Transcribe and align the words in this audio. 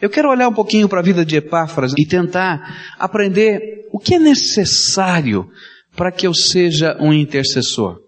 Eu 0.00 0.08
quero 0.08 0.30
olhar 0.30 0.48
um 0.48 0.54
pouquinho 0.54 0.88
para 0.88 1.00
a 1.00 1.02
vida 1.02 1.24
de 1.24 1.36
Epáfras 1.36 1.92
e 1.96 2.06
tentar 2.06 2.94
aprender 2.98 3.86
o 3.92 3.98
que 3.98 4.14
é 4.14 4.18
necessário 4.18 5.50
para 5.96 6.12
que 6.12 6.26
eu 6.26 6.34
seja 6.34 6.96
um 7.00 7.12
intercessor. 7.12 7.98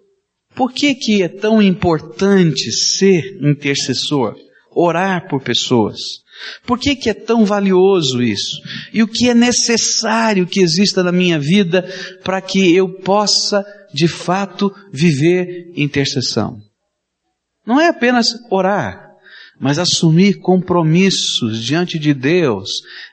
Por 0.54 0.72
que 0.72 0.95
que 0.95 1.22
é 1.22 1.29
tão 1.29 1.61
importante 1.61 2.71
ser 2.71 3.38
intercessor? 3.40 4.37
Orar 4.72 5.29
por 5.29 5.42
pessoas. 5.42 5.98
Por 6.64 6.79
que 6.79 6.95
que 6.95 7.11
é 7.11 7.14
tão 7.14 7.45
valioso 7.45 8.22
isso? 8.22 8.60
E 8.92 9.02
o 9.02 9.08
que 9.08 9.28
é 9.28 9.34
necessário 9.34 10.46
que 10.46 10.60
exista 10.60 11.02
na 11.02 11.12
minha 11.12 11.38
vida 11.38 11.82
para 12.22 12.40
que 12.40 12.74
eu 12.74 12.88
possa, 13.00 13.64
de 13.92 14.06
fato, 14.06 14.72
viver 14.92 15.72
intercessão? 15.76 16.59
Não 17.66 17.80
é 17.80 17.88
apenas 17.88 18.34
orar 18.50 19.09
mas 19.61 19.79
assumir 19.79 20.41
compromissos 20.41 21.62
diante 21.62 21.98
de 21.98 22.15
Deus, 22.15 22.70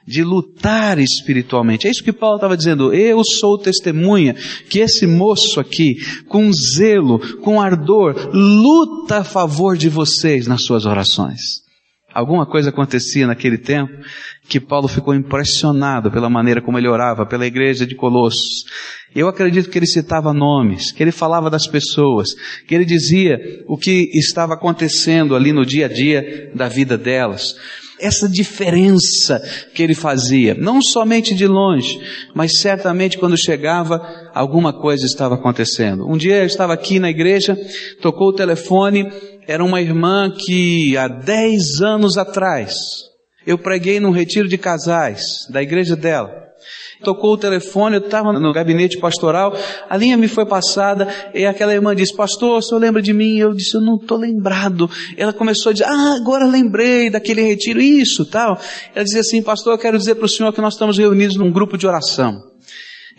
de 0.07 0.23
lutar 0.23 0.97
espiritualmente. 0.97 1.88
É 1.88 1.92
isso 1.92 2.04
que 2.04 2.14
Paulo 2.14 2.38
estava 2.38 2.55
dizendo. 2.55 2.93
Eu 2.93 3.21
sou 3.25 3.57
testemunha 3.57 4.33
que 4.69 4.79
esse 4.79 5.05
moço 5.05 5.60
aqui, 5.60 5.97
com 6.25 6.50
zelo, 6.54 7.19
com 7.39 7.61
ardor, 7.61 8.29
luta 8.33 9.18
a 9.18 9.24
favor 9.25 9.75
de 9.75 9.89
vocês 9.89 10.47
nas 10.47 10.64
suas 10.64 10.86
orações. 10.86 11.66
Alguma 12.17 12.47
coisa 12.47 12.71
acontecia 12.71 13.27
naquele 13.27 13.59
tempo 13.59 13.93
que 14.49 14.59
Paulo 14.59 14.87
ficou 14.87 15.13
impressionado 15.13 16.09
pela 16.09 16.27
maneira 16.27 16.59
como 16.59 16.79
ele 16.79 16.87
orava 16.87 17.27
pela 17.27 17.45
igreja 17.45 17.85
de 17.85 17.93
Colossos. 17.93 18.65
Eu 19.13 19.27
acredito 19.27 19.69
que 19.69 19.77
ele 19.77 19.85
citava 19.85 20.33
nomes, 20.33 20.91
que 20.91 21.03
ele 21.03 21.11
falava 21.11 21.47
das 21.47 21.67
pessoas, 21.67 22.29
que 22.67 22.73
ele 22.73 22.85
dizia 22.85 23.37
o 23.67 23.77
que 23.77 24.09
estava 24.15 24.55
acontecendo 24.55 25.35
ali 25.35 25.53
no 25.53 25.63
dia 25.63 25.85
a 25.85 25.89
dia 25.89 26.51
da 26.55 26.67
vida 26.67 26.97
delas. 26.97 27.53
Essa 27.99 28.27
diferença 28.27 29.39
que 29.75 29.83
ele 29.83 29.93
fazia, 29.93 30.55
não 30.55 30.81
somente 30.81 31.35
de 31.35 31.45
longe, 31.45 31.99
mas 32.33 32.59
certamente 32.59 33.19
quando 33.19 33.37
chegava, 33.37 34.02
alguma 34.33 34.73
coisa 34.73 35.05
estava 35.05 35.35
acontecendo. 35.35 36.07
Um 36.11 36.17
dia 36.17 36.37
eu 36.37 36.47
estava 36.47 36.73
aqui 36.73 36.99
na 36.99 37.11
igreja, 37.11 37.55
tocou 38.02 38.29
o 38.29 38.35
telefone, 38.35 39.07
era 39.47 39.63
uma 39.63 39.81
irmã 39.81 40.29
que 40.29 40.97
há 40.97 41.07
10 41.07 41.81
anos 41.81 42.17
atrás, 42.17 42.75
eu 43.45 43.57
preguei 43.57 43.99
num 43.99 44.11
retiro 44.11 44.47
de 44.47 44.57
casais 44.57 45.47
da 45.49 45.63
igreja 45.63 45.95
dela. 45.95 46.45
Tocou 47.03 47.33
o 47.33 47.37
telefone, 47.37 47.97
eu 47.97 48.01
estava 48.01 48.33
no 48.33 48.51
gabinete 48.51 48.97
pastoral, 48.97 49.55
a 49.87 49.95
linha 49.95 50.17
me 50.17 50.27
foi 50.27 50.45
passada 50.45 51.07
e 51.33 51.45
aquela 51.45 51.73
irmã 51.73 51.95
disse, 51.95 52.13
pastor, 52.15 52.57
o 52.57 52.61
senhor 52.61 52.81
lembra 52.81 53.01
de 53.01 53.13
mim? 53.13 53.37
Eu 53.37 53.53
disse, 53.53 53.75
eu 53.75 53.81
não 53.81 53.95
estou 53.95 54.17
lembrado. 54.17 54.89
Ela 55.15 55.31
começou 55.31 55.69
a 55.69 55.73
dizer, 55.73 55.85
ah, 55.85 56.15
agora 56.19 56.45
lembrei 56.45 57.09
daquele 57.09 57.41
retiro, 57.41 57.79
isso, 57.79 58.25
tal. 58.25 58.59
Ela 58.95 59.05
dizia 59.05 59.21
assim, 59.21 59.41
pastor, 59.43 59.73
eu 59.73 59.77
quero 59.77 59.97
dizer 59.97 60.15
para 60.15 60.25
o 60.25 60.29
senhor 60.29 60.51
que 60.51 60.59
nós 60.59 60.73
estamos 60.73 60.97
reunidos 60.97 61.37
num 61.37 61.51
grupo 61.51 61.77
de 61.77 61.87
oração. 61.87 62.41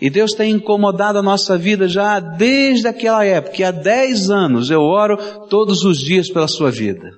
E 0.01 0.09
Deus 0.09 0.33
tem 0.33 0.53
incomodado 0.53 1.19
a 1.19 1.23
nossa 1.23 1.59
vida 1.59 1.89
já 1.89 2.21
desde 2.21 2.87
aquela 2.87 3.25
época, 3.25 3.69
há 3.69 3.71
10 3.73 4.31
anos 4.31 4.71
eu 4.71 4.81
oro 4.81 5.17
todos 5.49 5.83
os 5.85 5.99
dias 5.99 6.31
pela 6.31 6.47
sua 6.47 6.71
vida. 6.71 7.11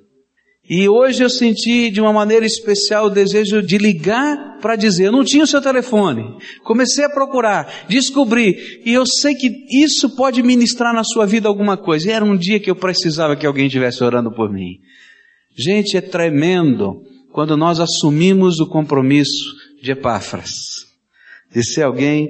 E 0.73 0.89
hoje 0.89 1.25
eu 1.25 1.29
senti 1.29 1.91
de 1.91 2.01
uma 2.01 2.13
maneira 2.13 2.47
especial 2.47 3.07
o 3.07 3.11
desejo 3.11 3.61
de 3.61 3.77
ligar 3.77 4.59
para 4.61 4.77
dizer, 4.77 5.07
eu 5.07 5.13
não 5.13 5.25
tinha 5.25 5.43
o 5.43 5.47
seu 5.47 5.61
telefone. 5.61 6.23
Comecei 6.63 7.05
a 7.05 7.11
procurar, 7.11 7.87
descobri, 7.89 8.81
e 8.87 8.93
eu 8.93 9.05
sei 9.05 9.35
que 9.35 9.51
isso 9.69 10.15
pode 10.15 10.41
ministrar 10.45 10.95
na 10.95 11.03
sua 11.03 11.27
vida 11.27 11.49
alguma 11.49 11.77
coisa. 11.77 12.09
E 12.09 12.13
era 12.13 12.25
um 12.25 12.37
dia 12.37 12.61
que 12.61 12.71
eu 12.71 12.77
precisava 12.77 13.35
que 13.35 13.45
alguém 13.45 13.67
estivesse 13.67 14.05
orando 14.05 14.31
por 14.31 14.49
mim. 14.49 14.79
Gente, 15.59 15.97
é 15.97 16.01
tremendo 16.01 17.03
quando 17.33 17.57
nós 17.57 17.81
assumimos 17.81 18.61
o 18.61 18.67
compromisso 18.69 19.53
de 19.83 19.91
Epáfras, 19.91 20.51
de 21.53 21.65
ser 21.65 21.83
alguém 21.83 22.29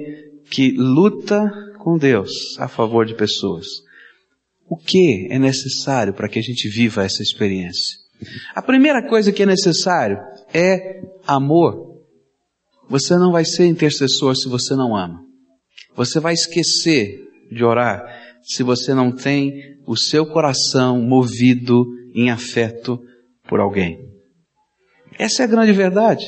que 0.51 0.71
luta 0.71 1.39
com 1.79 1.97
Deus 1.97 2.59
a 2.59 2.67
favor 2.67 3.05
de 3.05 3.15
pessoas. 3.15 3.65
O 4.69 4.77
que 4.77 5.27
é 5.31 5.39
necessário 5.39 6.13
para 6.13 6.27
que 6.27 6.37
a 6.37 6.41
gente 6.41 6.67
viva 6.69 7.03
essa 7.03 7.23
experiência? 7.23 7.97
A 8.53 8.61
primeira 8.61 9.07
coisa 9.07 9.31
que 9.31 9.43
é 9.43 9.45
necessário 9.45 10.17
é 10.53 11.01
amor. 11.25 12.01
Você 12.89 13.15
não 13.15 13.31
vai 13.31 13.45
ser 13.45 13.65
intercessor 13.65 14.35
se 14.35 14.47
você 14.47 14.75
não 14.75 14.95
ama. 14.95 15.21
Você 15.95 16.19
vai 16.19 16.33
esquecer 16.33 17.27
de 17.49 17.63
orar 17.63 18.03
se 18.43 18.61
você 18.63 18.93
não 18.93 19.11
tem 19.11 19.53
o 19.87 19.95
seu 19.95 20.25
coração 20.25 21.01
movido 21.01 21.85
em 22.13 22.29
afeto 22.29 22.99
por 23.47 23.59
alguém. 23.59 23.99
Essa 25.17 25.43
é 25.43 25.45
a 25.45 25.49
grande 25.49 25.71
verdade. 25.71 26.25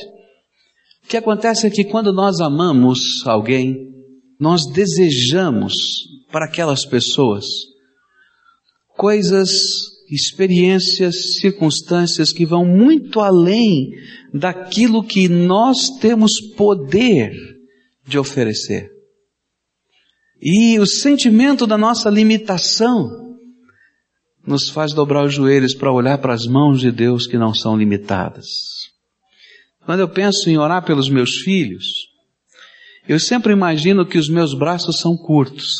O 1.04 1.08
que 1.08 1.16
acontece 1.16 1.66
é 1.66 1.70
que 1.70 1.84
quando 1.84 2.12
nós 2.12 2.40
amamos 2.40 3.26
alguém, 3.26 3.93
nós 4.38 4.66
desejamos 4.66 5.74
para 6.30 6.46
aquelas 6.46 6.84
pessoas 6.84 7.44
coisas 8.96 9.50
experiências, 10.10 11.36
circunstâncias 11.40 12.32
que 12.32 12.46
vão 12.46 12.64
muito 12.64 13.20
além 13.20 13.90
daquilo 14.32 15.02
que 15.02 15.28
nós 15.28 15.90
temos 16.00 16.40
poder 16.40 17.32
de 18.06 18.18
oferecer. 18.18 18.90
E 20.40 20.78
o 20.78 20.86
sentimento 20.86 21.66
da 21.66 21.78
nossa 21.78 22.10
limitação 22.10 23.24
nos 24.46 24.68
faz 24.68 24.92
dobrar 24.92 25.24
os 25.24 25.32
joelhos 25.32 25.74
para 25.74 25.92
olhar 25.92 26.18
para 26.18 26.34
as 26.34 26.46
mãos 26.46 26.80
de 26.80 26.92
Deus 26.92 27.26
que 27.26 27.38
não 27.38 27.54
são 27.54 27.76
limitadas. 27.76 28.46
Quando 29.86 30.00
eu 30.00 30.08
penso 30.08 30.50
em 30.50 30.58
orar 30.58 30.84
pelos 30.84 31.08
meus 31.08 31.36
filhos, 31.36 31.86
eu 33.08 33.20
sempre 33.20 33.52
imagino 33.52 34.06
que 34.06 34.18
os 34.18 34.28
meus 34.28 34.54
braços 34.54 34.98
são 34.98 35.16
curtos. 35.16 35.76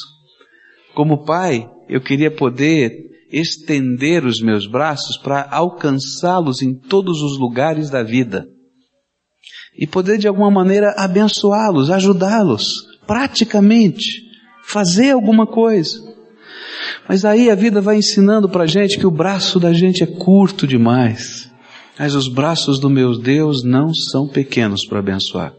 Como 0.94 1.24
pai, 1.24 1.68
eu 1.88 2.00
queria 2.00 2.30
poder 2.30 2.92
estender 3.32 4.24
os 4.24 4.40
meus 4.40 4.66
braços 4.66 5.16
para 5.16 5.48
alcançá-los 5.50 6.62
em 6.62 6.74
todos 6.74 7.20
os 7.22 7.38
lugares 7.38 7.90
da 7.90 8.02
vida 8.02 8.46
e 9.76 9.86
poder 9.86 10.18
de 10.18 10.28
alguma 10.28 10.50
maneira 10.50 10.94
abençoá-los, 10.96 11.90
ajudá-los, 11.90 12.86
praticamente, 13.06 14.22
fazer 14.62 15.10
alguma 15.10 15.46
coisa. 15.46 15.98
Mas 17.08 17.24
aí 17.24 17.50
a 17.50 17.54
vida 17.54 17.80
vai 17.80 17.96
ensinando 17.96 18.48
para 18.48 18.64
a 18.64 18.68
gente 18.68 18.98
que 18.98 19.06
o 19.06 19.10
braço 19.10 19.58
da 19.58 19.72
gente 19.72 20.02
é 20.02 20.06
curto 20.06 20.66
demais. 20.66 21.50
Mas 21.98 22.14
os 22.14 22.28
braços 22.28 22.78
do 22.78 22.88
meu 22.88 23.18
Deus 23.18 23.62
não 23.64 23.92
são 23.92 24.28
pequenos 24.28 24.86
para 24.86 25.00
abençoar. 25.00 25.52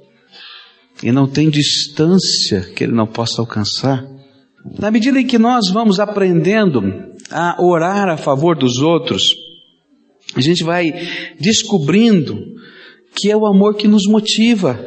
E 1.03 1.11
não 1.11 1.27
tem 1.27 1.49
distância 1.49 2.61
que 2.75 2.83
Ele 2.83 2.93
não 2.93 3.07
possa 3.07 3.41
alcançar. 3.41 4.05
Na 4.79 4.89
medida 4.89 5.19
em 5.19 5.27
que 5.27 5.37
nós 5.37 5.69
vamos 5.69 5.99
aprendendo 5.99 6.81
a 7.29 7.61
orar 7.61 8.09
a 8.09 8.17
favor 8.17 8.57
dos 8.57 8.77
outros, 8.77 9.35
a 10.35 10.41
gente 10.41 10.63
vai 10.63 10.93
descobrindo 11.39 12.55
que 13.15 13.31
é 13.31 13.37
o 13.37 13.45
amor 13.45 13.75
que 13.75 13.87
nos 13.87 14.03
motiva. 14.07 14.79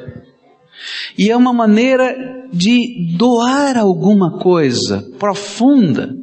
E 1.17 1.31
é 1.31 1.37
uma 1.37 1.53
maneira 1.53 2.15
de 2.53 3.17
doar 3.17 3.77
alguma 3.77 4.39
coisa 4.39 5.03
profunda, 5.19 6.15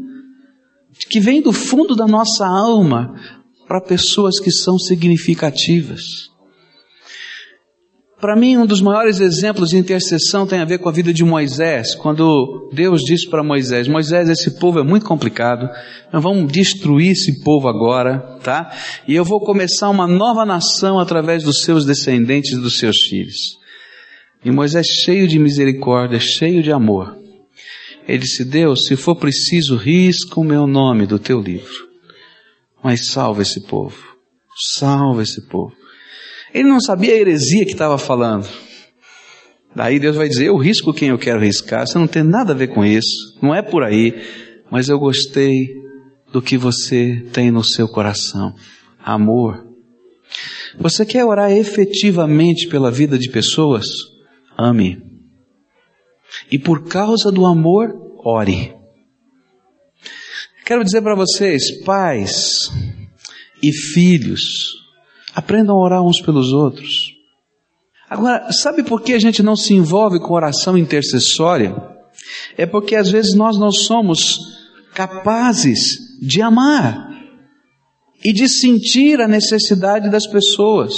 que 1.10 1.20
vem 1.20 1.42
do 1.42 1.52
fundo 1.52 1.96
da 1.96 2.08
nossa 2.08 2.46
alma, 2.46 3.16
para 3.68 3.82
pessoas 3.82 4.40
que 4.40 4.52
são 4.52 4.78
significativas. 4.78 6.30
Para 8.20 8.36
mim, 8.36 8.58
um 8.58 8.66
dos 8.66 8.80
maiores 8.80 9.20
exemplos 9.20 9.70
de 9.70 9.78
intercessão 9.78 10.48
tem 10.48 10.60
a 10.60 10.66
ver 10.66 10.78
com 10.80 10.88
a 10.88 10.92
vida 10.92 11.14
de 11.14 11.24
Moisés, 11.24 11.94
quando 11.94 12.70
Deus 12.74 13.02
disse 13.02 13.30
para 13.30 13.44
Moisés: 13.44 13.90
Moisés, 13.90 14.30
esse 14.30 14.58
povo 14.58 14.80
é 14.80 14.84
muito 14.84 15.06
complicado, 15.06 15.70
nós 16.14 16.24
vamos 16.24 16.50
destruir 16.52 17.12
esse 17.12 17.44
povo 17.44 17.68
agora, 17.68 18.20
tá? 18.42 18.72
E 19.06 19.14
eu 19.14 19.26
vou 19.26 19.42
começar 19.42 19.90
uma 19.90 20.08
nova 20.08 20.46
nação 20.46 20.98
através 20.98 21.44
dos 21.44 21.64
seus 21.64 21.86
descendentes 21.86 22.54
e 22.54 22.62
dos 22.62 22.80
seus 22.80 23.02
filhos. 23.02 23.58
E 24.46 24.50
Moisés, 24.50 24.88
cheio 24.88 25.28
de 25.28 25.38
misericórdia, 25.38 26.20
cheio 26.20 26.64
de 26.64 26.72
amor, 26.72 27.18
ele 28.08 28.20
disse: 28.20 28.46
Deus, 28.46 28.86
se 28.86 28.96
for 28.96 29.18
preciso, 29.18 29.76
risca 29.76 30.40
o 30.40 30.44
meu 30.44 30.66
nome 30.66 31.06
do 31.06 31.20
teu 31.20 31.42
livro, 31.42 31.90
mas 32.82 33.08
salva 33.08 33.42
esse 33.42 33.68
povo, 33.68 33.98
salva 34.56 35.22
esse 35.22 35.42
povo. 35.50 35.85
Ele 36.56 36.70
não 36.70 36.80
sabia 36.80 37.12
a 37.12 37.18
heresia 37.18 37.66
que 37.66 37.74
estava 37.74 37.98
falando. 37.98 38.48
Daí 39.76 40.00
Deus 40.00 40.16
vai 40.16 40.30
dizer: 40.30 40.48
Eu 40.48 40.56
risco 40.56 40.94
quem 40.94 41.10
eu 41.10 41.18
quero 41.18 41.42
riscar, 41.42 41.86
você 41.86 42.00
não 42.00 42.08
tem 42.08 42.24
nada 42.24 42.54
a 42.54 42.56
ver 42.56 42.70
com 42.70 42.86
isso, 42.86 43.38
não 43.44 43.54
é 43.54 43.62
por 43.62 43.84
aí, 43.84 44.14
mas 44.72 44.88
eu 44.88 44.98
gostei 44.98 45.68
do 46.32 46.42
que 46.42 46.58
você 46.58 47.26
tem 47.34 47.52
no 47.52 47.62
seu 47.62 47.90
coração 47.90 48.56
amor. 48.98 49.68
Você 50.80 51.06
quer 51.06 51.26
orar 51.26 51.52
efetivamente 51.52 52.70
pela 52.70 52.90
vida 52.90 53.20
de 53.20 53.30
pessoas? 53.30 53.88
Ame. 54.58 55.04
E 56.50 56.58
por 56.58 56.88
causa 56.88 57.34
do 57.34 57.46
amor, 57.46 57.94
ore. 58.24 58.74
Quero 60.66 60.86
dizer 60.86 61.02
para 61.02 61.16
vocês, 61.16 61.84
pais 61.84 62.72
e 63.62 63.74
filhos, 63.74 64.85
Aprendam 65.36 65.76
a 65.76 65.84
orar 65.84 66.02
uns 66.02 66.22
pelos 66.22 66.54
outros. 66.54 67.14
Agora, 68.10 68.52
sabe 68.52 68.84
por 68.84 69.02
que 69.02 69.14
a 69.14 69.20
gente 69.20 69.44
não 69.44 69.56
se 69.56 69.74
envolve 69.74 70.20
com 70.20 70.34
oração 70.34 70.78
intercessória? 70.78 71.76
É 72.58 72.66
porque 72.66 72.96
às 72.96 73.10
vezes 73.10 73.34
nós 73.34 73.58
não 73.60 73.72
somos 73.72 74.40
capazes 74.94 75.98
de 76.22 76.42
amar 76.42 77.10
e 78.24 78.32
de 78.32 78.48
sentir 78.48 79.20
a 79.20 79.28
necessidade 79.28 80.10
das 80.10 80.26
pessoas. 80.26 80.96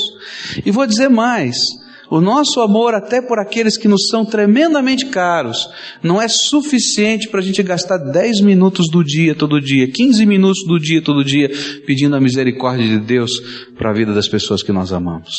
E 0.66 0.70
vou 0.70 0.86
dizer 0.86 1.10
mais, 1.10 1.66
o 2.10 2.22
nosso 2.22 2.62
amor, 2.62 2.94
até 2.94 3.22
por 3.22 3.40
aqueles 3.40 3.78
que 3.78 3.88
nos 3.88 4.08
são 4.10 4.26
tremendamente 4.26 5.08
caros, 5.08 5.68
não 6.02 6.22
é 6.22 6.28
suficiente 6.28 7.28
para 7.28 7.40
a 7.40 7.44
gente 7.44 7.62
gastar 7.62 7.98
10 7.98 8.42
minutos 8.42 8.90
do 8.90 9.04
dia, 9.04 9.36
todo 9.36 9.62
dia, 9.62 9.88
15 9.92 10.26
minutos 10.26 10.64
do 10.66 10.80
dia, 10.80 11.02
todo 11.02 11.24
dia, 11.24 11.50
pedindo 11.86 12.16
a 12.16 12.20
misericórdia 12.20 12.88
de 12.88 13.00
Deus 13.00 13.32
para 13.78 13.90
a 13.90 13.94
vida 13.94 14.14
das 14.14 14.28
pessoas 14.28 14.64
que 14.64 14.72
nós 14.72 14.94
amamos. 14.94 15.36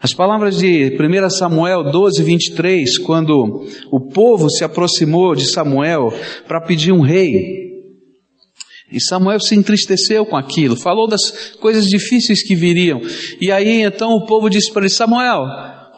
As 0.00 0.12
palavras 0.12 0.58
de 0.58 0.98
1 1.00 1.30
Samuel 1.30 1.90
12, 1.90 2.22
23, 2.22 2.98
quando 2.98 3.64
o 3.90 4.00
povo 4.00 4.50
se 4.50 4.62
aproximou 4.62 5.34
de 5.34 5.46
Samuel 5.46 6.12
para 6.46 6.60
pedir 6.60 6.92
um 6.92 7.00
rei, 7.00 7.64
e 8.92 9.00
Samuel 9.00 9.40
se 9.40 9.54
entristeceu 9.54 10.26
com 10.26 10.36
aquilo, 10.36 10.76
falou 10.76 11.08
das 11.08 11.54
coisas 11.58 11.86
difíceis 11.86 12.42
que 12.42 12.54
viriam. 12.54 13.00
E 13.40 13.50
aí 13.50 13.80
então 13.80 14.10
o 14.10 14.26
povo 14.26 14.50
disse 14.50 14.70
para 14.70 14.82
ele: 14.82 14.90
Samuel, 14.90 15.46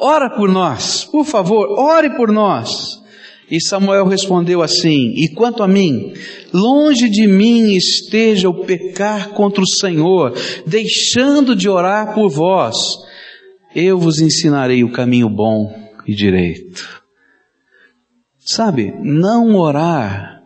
ora 0.00 0.30
por 0.30 0.48
nós, 0.48 1.04
por 1.04 1.24
favor, 1.24 1.78
ore 1.78 2.10
por 2.16 2.30
nós. 2.30 3.02
E 3.50 3.60
Samuel 3.60 4.06
respondeu 4.06 4.60
assim: 4.60 5.12
E 5.16 5.28
quanto 5.28 5.62
a 5.62 5.68
mim, 5.68 6.12
longe 6.52 7.08
de 7.08 7.26
mim 7.26 7.74
esteja 7.74 8.48
o 8.48 8.64
pecar 8.64 9.30
contra 9.30 9.62
o 9.62 9.68
Senhor, 9.68 10.34
deixando 10.66 11.54
de 11.54 11.68
orar 11.68 12.14
por 12.14 12.28
vós, 12.28 12.76
eu 13.74 13.98
vos 13.98 14.20
ensinarei 14.20 14.82
o 14.82 14.90
caminho 14.90 15.28
bom 15.28 15.72
e 16.06 16.14
direito. 16.14 17.04
Sabe, 18.38 18.94
não 19.02 19.56
orar, 19.56 20.42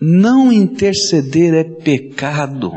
não 0.00 0.52
interceder 0.52 1.54
é 1.54 1.64
pecado. 1.64 2.72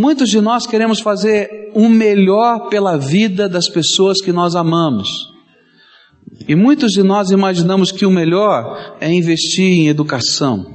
Muitos 0.00 0.30
de 0.30 0.40
nós 0.40 0.66
queremos 0.66 0.98
fazer 1.00 1.70
o 1.74 1.86
melhor 1.86 2.70
pela 2.70 2.96
vida 2.96 3.46
das 3.46 3.68
pessoas 3.68 4.22
que 4.22 4.32
nós 4.32 4.56
amamos. 4.56 5.28
E 6.48 6.54
muitos 6.54 6.92
de 6.92 7.02
nós 7.02 7.30
imaginamos 7.30 7.92
que 7.92 8.06
o 8.06 8.10
melhor 8.10 8.96
é 8.98 9.12
investir 9.12 9.66
em 9.66 9.88
educação. 9.88 10.72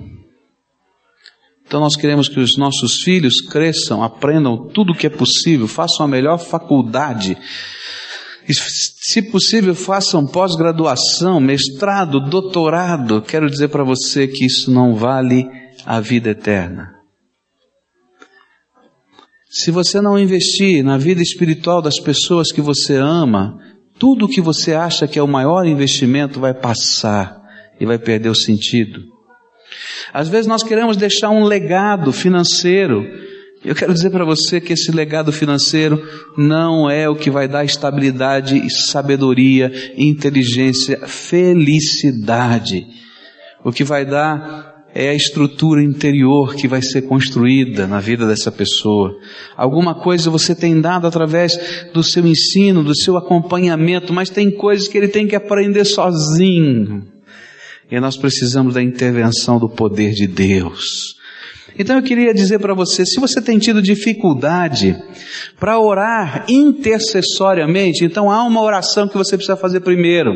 Então 1.65 1.79
nós 1.79 1.95
queremos 1.95 2.29
que 2.29 2.39
os 2.39 2.55
nossos 2.55 3.01
filhos 3.01 3.41
cresçam, 3.41 4.03
aprendam 4.03 4.67
tudo 4.67 4.93
o 4.93 4.95
que 4.95 5.07
é 5.07 5.09
possível, 5.09 5.67
façam 5.67 6.05
a 6.05 6.07
melhor 6.07 6.37
faculdade. 6.37 7.35
E, 8.47 8.53
se 8.53 9.23
possível, 9.23 9.73
façam 9.73 10.27
pós-graduação, 10.27 11.39
mestrado, 11.39 12.19
doutorado. 12.19 13.23
Quero 13.23 13.49
dizer 13.49 13.69
para 13.69 13.83
você 13.83 14.27
que 14.27 14.45
isso 14.45 14.69
não 14.69 14.93
vale 14.93 15.47
a 15.83 15.99
vida 15.99 16.29
eterna. 16.29 16.94
Se 19.57 19.71
você 19.71 20.01
não 20.01 20.19
investir 20.19 20.83
na 20.83 20.97
vida 20.97 21.21
espiritual 21.21 21.81
das 21.81 21.97
pessoas 21.97 22.51
que 22.51 22.59
você 22.59 22.97
ama, 22.97 23.57
tudo 23.97 24.27
que 24.27 24.41
você 24.41 24.73
acha 24.73 25.07
que 25.07 25.17
é 25.17 25.23
o 25.23 25.27
maior 25.29 25.65
investimento 25.65 26.41
vai 26.41 26.53
passar 26.53 27.41
e 27.79 27.85
vai 27.85 27.97
perder 27.97 28.27
o 28.27 28.35
sentido. 28.35 29.05
Às 30.13 30.27
vezes 30.27 30.45
nós 30.45 30.61
queremos 30.61 30.97
deixar 30.97 31.29
um 31.29 31.45
legado 31.45 32.11
financeiro. 32.11 33.05
Eu 33.63 33.73
quero 33.73 33.93
dizer 33.93 34.09
para 34.09 34.25
você 34.25 34.59
que 34.59 34.73
esse 34.73 34.91
legado 34.91 35.31
financeiro 35.31 36.05
não 36.37 36.89
é 36.89 37.07
o 37.07 37.15
que 37.15 37.31
vai 37.31 37.47
dar 37.47 37.63
estabilidade, 37.63 38.69
sabedoria, 38.69 39.71
inteligência, 39.95 41.07
felicidade. 41.07 42.85
O 43.63 43.71
que 43.71 43.85
vai 43.85 44.05
dar 44.05 44.74
é 44.97 45.09
a 45.09 45.13
estrutura 45.13 45.83
interior 45.83 46.55
que 46.55 46.69
vai 46.69 46.81
ser 46.81 47.01
construída 47.01 47.85
na 47.85 47.99
vida 47.99 48.25
dessa 48.25 48.49
pessoa. 48.49 49.13
Alguma 49.57 49.93
coisa 49.93 50.29
você 50.29 50.55
tem 50.55 50.79
dado 50.79 51.05
através 51.05 51.59
do 51.93 52.01
seu 52.01 52.25
ensino, 52.25 52.81
do 52.81 52.95
seu 52.95 53.17
acompanhamento, 53.17 54.13
mas 54.13 54.29
tem 54.29 54.49
coisas 54.49 54.87
que 54.87 54.97
ele 54.97 55.09
tem 55.09 55.27
que 55.27 55.35
aprender 55.35 55.83
sozinho. 55.83 57.05
E 57.91 57.99
nós 57.99 58.15
precisamos 58.15 58.73
da 58.73 58.81
intervenção 58.81 59.59
do 59.59 59.67
poder 59.67 60.13
de 60.13 60.27
Deus. 60.27 61.15
Então 61.77 61.97
eu 61.97 62.01
queria 62.01 62.33
dizer 62.33 62.59
para 62.59 62.73
você, 62.73 63.05
se 63.05 63.19
você 63.19 63.41
tem 63.41 63.59
tido 63.59 63.81
dificuldade 63.81 64.95
para 65.59 65.77
orar 65.77 66.45
intercessoriamente, 66.47 68.05
então 68.05 68.31
há 68.31 68.41
uma 68.45 68.61
oração 68.61 69.09
que 69.09 69.17
você 69.17 69.35
precisa 69.35 69.57
fazer 69.57 69.81
primeiro. 69.81 70.31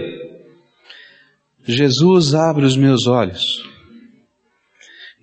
Jesus 1.66 2.34
abre 2.34 2.66
os 2.66 2.76
meus 2.76 3.08
olhos 3.08 3.69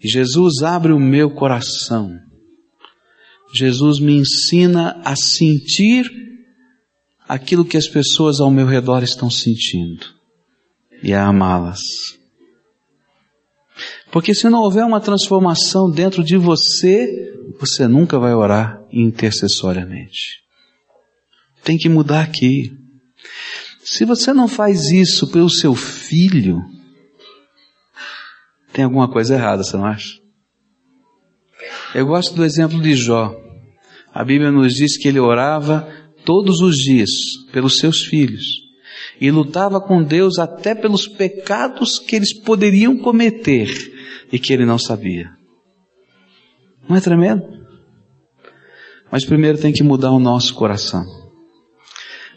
Jesus 0.06 0.62
abre 0.62 0.93
o 0.93 1.00
meu 1.00 1.31
coração. 1.31 2.19
Jesus 3.53 3.99
me 3.99 4.12
ensina 4.12 5.00
a 5.05 5.17
sentir 5.17 6.11
aquilo 7.29 7.64
que 7.64 7.76
as 7.76 7.88
pessoas 7.88 8.41
ao 8.41 8.50
meu 8.50 8.67
redor 8.67 9.03
estão 9.03 9.31
sentindo 9.31 10.06
e 11.03 11.12
a 11.12 11.26
amá-las. 11.26 12.17
Porque 14.11 14.35
se 14.35 14.49
não 14.49 14.61
houver 14.61 14.85
uma 14.85 15.00
transformação 15.00 15.91
dentro 15.91 16.25
de 16.25 16.37
você, 16.37 17.35
você 17.58 17.87
nunca 17.87 18.19
vai 18.19 18.35
orar 18.35 18.81
intercessoriamente. 18.91 20.43
Tem 21.62 21.76
que 21.76 21.88
mudar 21.88 22.23
aqui. 22.23 22.73
Se 23.85 24.05
você 24.05 24.32
não 24.32 24.49
faz 24.49 24.91
isso 24.91 25.29
pelo 25.29 25.50
seu 25.50 25.75
filho, 25.75 26.62
tem 28.76 28.84
alguma 28.84 29.11
coisa 29.11 29.34
errada, 29.34 29.64
você 29.64 29.75
não 29.75 29.87
acha? 29.87 30.20
Eu 31.94 32.05
gosto 32.05 32.34
do 32.34 32.44
exemplo 32.44 32.78
de 32.78 32.94
Jó. 32.94 33.34
A 34.12 34.23
Bíblia 34.23 34.52
nos 34.52 34.75
diz 34.75 34.99
que 34.99 35.08
ele 35.08 35.19
orava 35.19 35.88
todos 36.26 36.61
os 36.61 36.76
dias 36.76 37.11
pelos 37.50 37.78
seus 37.78 38.05
filhos 38.05 38.44
e 39.19 39.31
lutava 39.31 39.81
com 39.81 40.02
Deus 40.02 40.38
até 40.38 40.75
pelos 40.75 41.08
pecados 41.08 41.99
que 41.99 42.17
eles 42.17 42.38
poderiam 42.38 42.99
cometer 42.99 43.70
e 44.31 44.38
que 44.38 44.52
ele 44.52 44.67
não 44.67 44.79
sabia. 44.79 45.31
Não 46.87 46.96
é 46.96 47.00
tremendo? 47.00 47.44
Mas 49.11 49.25
primeiro 49.25 49.56
tem 49.56 49.72
que 49.72 49.82
mudar 49.82 50.11
o 50.11 50.20
nosso 50.20 50.55
coração. 50.55 51.02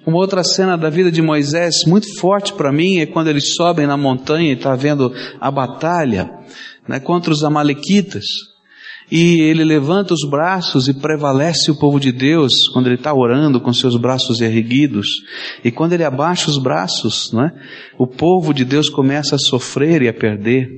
Uma 0.06 0.18
outra 0.18 0.44
cena 0.44 0.78
da 0.78 0.90
vida 0.90 1.12
de 1.12 1.22
Moisés 1.22 1.83
muito 1.85 2.19
forte 2.19 2.54
para 2.54 2.71
mim 2.71 3.00
é 3.00 3.06
quando 3.06 3.28
eles 3.28 3.56
sobem 3.56 3.85
na 3.85 3.97
montanha 3.97 4.52
e 4.52 4.56
está 4.56 4.76
vendo 4.76 5.14
a 5.40 5.52
batalha 5.52 6.31
né, 6.88 7.00
contra 7.00 7.31
os 7.31 7.44
amalequitas. 7.44 8.48
E 9.11 9.42
ele 9.42 9.63
levanta 9.63 10.13
os 10.13 10.28
braços 10.30 10.87
e 10.87 10.94
prevalece 10.94 11.71
o 11.71 11.75
povo 11.75 11.99
de 11.99 12.11
Deus 12.11 12.68
quando 12.68 12.87
ele 12.87 12.95
está 12.95 13.13
orando 13.13 13.59
com 13.59 13.73
seus 13.73 13.97
braços 13.97 14.39
erguidos. 14.39 15.23
E 15.63 15.71
quando 15.71 15.94
ele 15.94 16.04
abaixa 16.04 16.49
os 16.49 16.59
braços, 16.59 17.31
né, 17.33 17.51
o 17.97 18.06
povo 18.06 18.54
de 18.54 18.63
Deus 18.63 18.87
começa 18.87 19.35
a 19.35 19.39
sofrer 19.39 20.04
e 20.04 20.07
a 20.07 20.13
perder. 20.13 20.69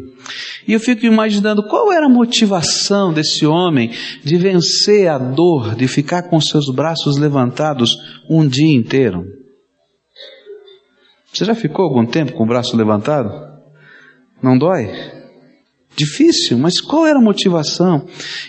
E 0.66 0.72
eu 0.72 0.80
fico 0.80 1.06
imaginando 1.06 1.68
qual 1.68 1.92
era 1.92 2.06
a 2.06 2.10
motivação 2.10 3.12
desse 3.12 3.46
homem 3.46 3.92
de 4.24 4.38
vencer 4.38 5.10
a 5.10 5.18
dor, 5.18 5.76
de 5.76 5.88
ficar 5.88 6.24
com 6.24 6.40
seus 6.40 6.70
braços 6.74 7.18
levantados 7.18 7.98
um 8.30 8.48
dia 8.48 8.74
inteiro. 8.74 9.26
Você 11.34 11.44
já 11.44 11.56
ficou 11.56 11.86
algum 11.86 12.06
tempo 12.06 12.34
com 12.34 12.44
o 12.44 12.48
braço 12.48 12.78
levantado? 12.78 13.30
Não 14.42 14.58
dói? 14.58 15.21
Difícil, 15.96 16.58
mas 16.58 16.80
qual 16.80 17.06
era 17.06 17.20
a 17.20 17.22
motivação? 17.22 18.06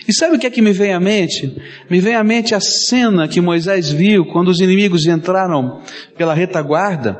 E 0.07 0.13
sabe 0.13 0.35
o 0.35 0.39
que 0.39 0.47
é 0.47 0.49
que 0.49 0.61
me 0.61 0.71
vem 0.71 0.93
à 0.93 0.99
mente? 0.99 1.53
Me 1.89 1.99
vem 1.99 2.15
à 2.15 2.23
mente 2.23 2.55
a 2.55 2.59
cena 2.59 3.27
que 3.27 3.41
Moisés 3.41 3.91
viu 3.91 4.25
quando 4.25 4.47
os 4.47 4.59
inimigos 4.59 5.05
entraram 5.05 5.81
pela 6.17 6.33
retaguarda 6.33 7.17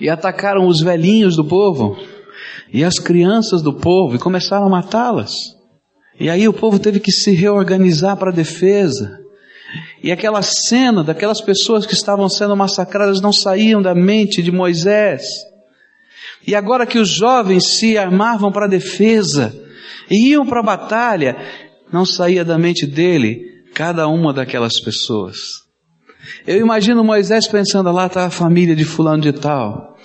e 0.00 0.08
atacaram 0.08 0.66
os 0.66 0.80
velhinhos 0.80 1.36
do 1.36 1.44
povo 1.44 1.96
e 2.72 2.82
as 2.82 2.98
crianças 2.98 3.62
do 3.62 3.72
povo 3.72 4.16
e 4.16 4.18
começaram 4.18 4.66
a 4.66 4.70
matá-las. 4.70 5.32
E 6.18 6.28
aí 6.28 6.48
o 6.48 6.52
povo 6.52 6.78
teve 6.78 7.00
que 7.00 7.12
se 7.12 7.32
reorganizar 7.32 8.16
para 8.16 8.30
a 8.30 8.34
defesa. 8.34 9.18
E 10.02 10.10
aquela 10.10 10.42
cena 10.42 11.04
daquelas 11.04 11.40
pessoas 11.40 11.86
que 11.86 11.94
estavam 11.94 12.28
sendo 12.28 12.56
massacradas 12.56 13.20
não 13.20 13.32
saíam 13.32 13.80
da 13.80 13.94
mente 13.94 14.42
de 14.42 14.50
Moisés. 14.50 15.22
E 16.46 16.54
agora 16.54 16.86
que 16.86 16.98
os 16.98 17.08
jovens 17.08 17.68
se 17.68 17.96
armavam 17.96 18.50
para 18.50 18.66
a 18.66 18.68
defesa 18.68 19.54
e 20.10 20.30
iam 20.30 20.44
para 20.44 20.60
a 20.60 20.64
batalha, 20.64 21.36
não 21.92 22.04
saía 22.04 22.44
da 22.44 22.58
mente 22.58 22.86
dele 22.86 23.62
cada 23.74 24.08
uma 24.08 24.32
daquelas 24.32 24.80
pessoas. 24.80 25.38
Eu 26.46 26.58
imagino 26.58 27.04
Moisés 27.04 27.46
pensando, 27.46 27.90
lá 27.90 28.06
está 28.06 28.26
a 28.26 28.30
família 28.30 28.74
de 28.74 28.84
fulano 28.84 29.22
de 29.22 29.32
tal. 29.32 29.96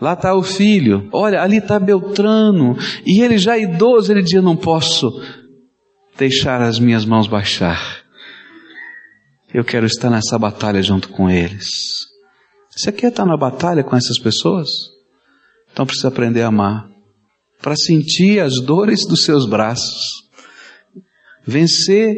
Lá 0.00 0.14
está 0.14 0.34
o 0.34 0.42
filho. 0.42 1.08
Olha, 1.12 1.42
ali 1.42 1.58
está 1.58 1.78
Beltrano. 1.78 2.76
E 3.04 3.20
ele 3.20 3.38
já 3.38 3.58
idoso, 3.58 4.10
ele 4.10 4.22
dizia, 4.22 4.40
não 4.40 4.56
posso 4.56 5.10
deixar 6.16 6.62
as 6.62 6.78
minhas 6.78 7.04
mãos 7.04 7.26
baixar. 7.26 8.00
Eu 9.52 9.64
quero 9.64 9.86
estar 9.86 10.10
nessa 10.10 10.38
batalha 10.38 10.82
junto 10.82 11.08
com 11.08 11.28
eles. 11.28 11.68
Você 12.70 12.92
quer 12.92 13.08
estar 13.08 13.26
na 13.26 13.36
batalha 13.36 13.82
com 13.82 13.96
essas 13.96 14.18
pessoas? 14.18 14.68
Então 15.72 15.86
precisa 15.86 16.08
aprender 16.08 16.42
a 16.42 16.48
amar. 16.48 16.88
Para 17.60 17.76
sentir 17.76 18.40
as 18.40 18.60
dores 18.60 19.06
dos 19.06 19.24
seus 19.24 19.46
braços. 19.46 20.28
Vencer 21.46 22.16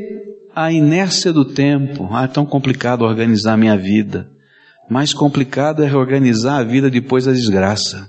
a 0.55 0.73
inércia 0.73 1.33
do 1.33 1.45
tempo. 1.45 2.09
Ah, 2.13 2.25
é 2.25 2.29
tão 2.29 2.47
complicado 2.47 3.03
organizar 3.03 3.55
a 3.55 3.57
minha 3.57 3.77
vida. 3.77 4.31
Mais 4.89 5.15
complicado 5.15 5.83
é 5.83 5.87
reorganizar 5.87 6.61
a 6.61 6.65
vida 6.65 6.91
depois 6.91 7.25
da 7.25 7.33
desgraça. 7.33 8.09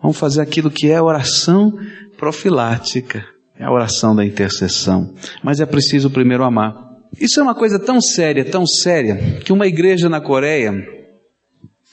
Vamos 0.00 0.18
fazer 0.18 0.40
aquilo 0.42 0.70
que 0.70 0.90
é 0.90 1.00
oração 1.00 1.72
profilática. 2.16 3.24
É 3.58 3.64
a 3.64 3.72
oração 3.72 4.14
da 4.14 4.24
intercessão. 4.24 5.14
Mas 5.42 5.60
é 5.60 5.66
preciso 5.66 6.10
primeiro 6.10 6.44
amar. 6.44 6.74
Isso 7.20 7.38
é 7.38 7.42
uma 7.42 7.54
coisa 7.54 7.78
tão 7.78 8.00
séria, 8.00 8.44
tão 8.44 8.66
séria, 8.66 9.40
que 9.44 9.52
uma 9.52 9.66
igreja 9.66 10.08
na 10.08 10.20
Coreia, 10.20 10.72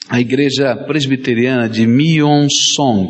a 0.08 0.20
igreja 0.20 0.76
presbiteriana 0.76 1.68
de 1.68 1.86
Myeong-song, 1.86 3.08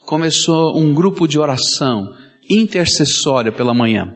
começou 0.00 0.78
um 0.78 0.92
grupo 0.94 1.26
de 1.26 1.38
oração 1.38 2.14
intercessória 2.48 3.52
pela 3.52 3.74
manhã. 3.74 4.14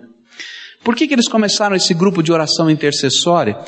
Por 0.82 0.96
que, 0.96 1.06
que 1.06 1.14
eles 1.14 1.28
começaram 1.28 1.76
esse 1.76 1.92
grupo 1.92 2.22
de 2.22 2.32
oração 2.32 2.70
intercessória? 2.70 3.58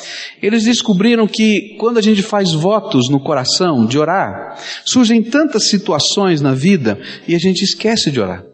Eles 0.43 0.65
descobriram 0.65 1.27
que 1.27 1.77
quando 1.79 1.99
a 1.99 2.03
gente 2.03 2.23
faz 2.23 2.53
votos 2.53 3.11
no 3.11 3.21
coração 3.21 3.85
de 3.85 3.99
orar, 3.99 4.57
surgem 4.85 5.23
tantas 5.23 5.69
situações 5.69 6.41
na 6.41 6.55
vida 6.55 6.99
e 7.29 7.35
a 7.35 7.39
gente 7.39 7.63
esquece 7.63 8.11
de 8.11 8.19
orar. 8.19 8.52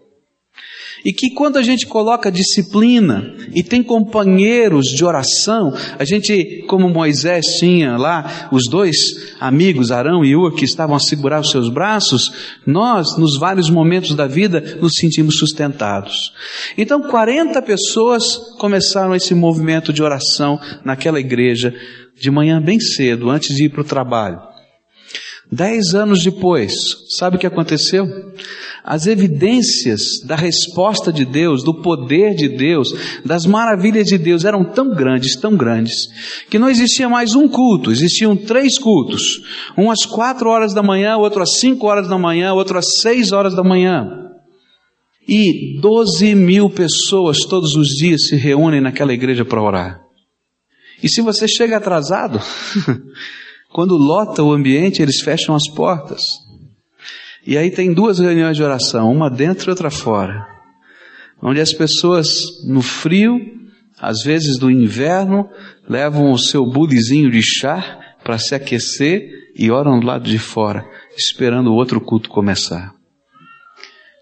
E 1.04 1.12
que 1.12 1.30
quando 1.30 1.56
a 1.56 1.62
gente 1.62 1.86
coloca 1.86 2.30
disciplina 2.30 3.34
e 3.54 3.62
tem 3.62 3.82
companheiros 3.82 4.86
de 4.86 5.04
oração, 5.04 5.72
a 5.98 6.04
gente, 6.04 6.64
como 6.66 6.88
Moisés 6.88 7.58
tinha 7.58 7.96
lá, 7.96 8.48
os 8.52 8.64
dois 8.68 9.34
amigos, 9.40 9.90
Arão 9.90 10.24
e 10.24 10.34
Ur, 10.34 10.54
que 10.54 10.64
estavam 10.64 10.96
a 10.96 11.00
segurar 11.00 11.40
os 11.40 11.50
seus 11.50 11.68
braços, 11.68 12.32
nós, 12.66 13.16
nos 13.16 13.36
vários 13.36 13.70
momentos 13.70 14.14
da 14.14 14.26
vida, 14.26 14.78
nos 14.80 14.94
sentimos 14.94 15.38
sustentados. 15.38 16.32
Então, 16.76 17.02
40 17.02 17.60
pessoas 17.62 18.36
começaram 18.58 19.14
esse 19.14 19.34
movimento 19.34 19.92
de 19.92 20.02
oração 20.02 20.58
naquela 20.84 21.20
igreja, 21.20 21.74
de 22.20 22.30
manhã 22.30 22.60
bem 22.60 22.80
cedo, 22.80 23.30
antes 23.30 23.54
de 23.54 23.64
ir 23.64 23.68
para 23.68 23.82
o 23.82 23.84
trabalho. 23.84 24.40
Dez 25.50 25.94
anos 25.94 26.22
depois, 26.22 26.74
sabe 27.08 27.36
o 27.36 27.38
que 27.38 27.46
aconteceu? 27.46 28.06
As 28.84 29.06
evidências 29.06 30.20
da 30.24 30.36
resposta 30.36 31.12
de 31.12 31.24
Deus, 31.24 31.62
do 31.62 31.74
poder 31.74 32.34
de 32.34 32.48
Deus, 32.48 32.88
das 33.24 33.44
maravilhas 33.44 34.06
de 34.06 34.16
Deus 34.16 34.44
eram 34.44 34.64
tão 34.64 34.94
grandes, 34.94 35.36
tão 35.36 35.56
grandes, 35.56 36.08
que 36.48 36.58
não 36.58 36.68
existia 36.68 37.08
mais 37.08 37.34
um 37.34 37.48
culto, 37.48 37.90
existiam 37.90 38.36
três 38.36 38.78
cultos. 38.78 39.40
Um 39.76 39.90
às 39.90 40.04
quatro 40.04 40.48
horas 40.48 40.72
da 40.72 40.82
manhã, 40.82 41.16
outro 41.16 41.42
às 41.42 41.58
cinco 41.58 41.86
horas 41.86 42.08
da 42.08 42.18
manhã, 42.18 42.52
outro 42.52 42.78
às 42.78 43.00
seis 43.00 43.32
horas 43.32 43.54
da 43.54 43.62
manhã. 43.62 44.08
E 45.28 45.78
doze 45.80 46.34
mil 46.34 46.70
pessoas 46.70 47.38
todos 47.40 47.74
os 47.74 47.88
dias 47.88 48.28
se 48.28 48.36
reúnem 48.36 48.80
naquela 48.80 49.12
igreja 49.12 49.44
para 49.44 49.62
orar. 49.62 50.00
E 51.02 51.08
se 51.08 51.20
você 51.20 51.46
chega 51.46 51.76
atrasado, 51.76 52.40
Quando 53.72 53.96
lota 53.96 54.42
o 54.42 54.52
ambiente, 54.52 55.02
eles 55.02 55.20
fecham 55.20 55.54
as 55.54 55.68
portas. 55.68 56.22
E 57.48 57.56
aí 57.56 57.70
tem 57.70 57.94
duas 57.94 58.18
reuniões 58.18 58.58
de 58.58 58.62
oração, 58.62 59.10
uma 59.10 59.30
dentro 59.30 59.70
e 59.70 59.72
outra 59.72 59.90
fora. 59.90 60.46
Onde 61.40 61.62
as 61.62 61.72
pessoas, 61.72 62.42
no 62.66 62.82
frio, 62.82 63.40
às 63.98 64.22
vezes 64.22 64.58
do 64.58 64.70
inverno, 64.70 65.48
levam 65.88 66.30
o 66.30 66.36
seu 66.36 66.66
bulizinho 66.66 67.30
de 67.30 67.40
chá 67.40 68.00
para 68.22 68.36
se 68.36 68.54
aquecer 68.54 69.30
e 69.56 69.70
oram 69.70 69.98
do 69.98 70.06
lado 70.06 70.28
de 70.28 70.38
fora, 70.38 70.84
esperando 71.16 71.70
o 71.70 71.74
outro 71.74 72.02
culto 72.02 72.28
começar. 72.28 72.92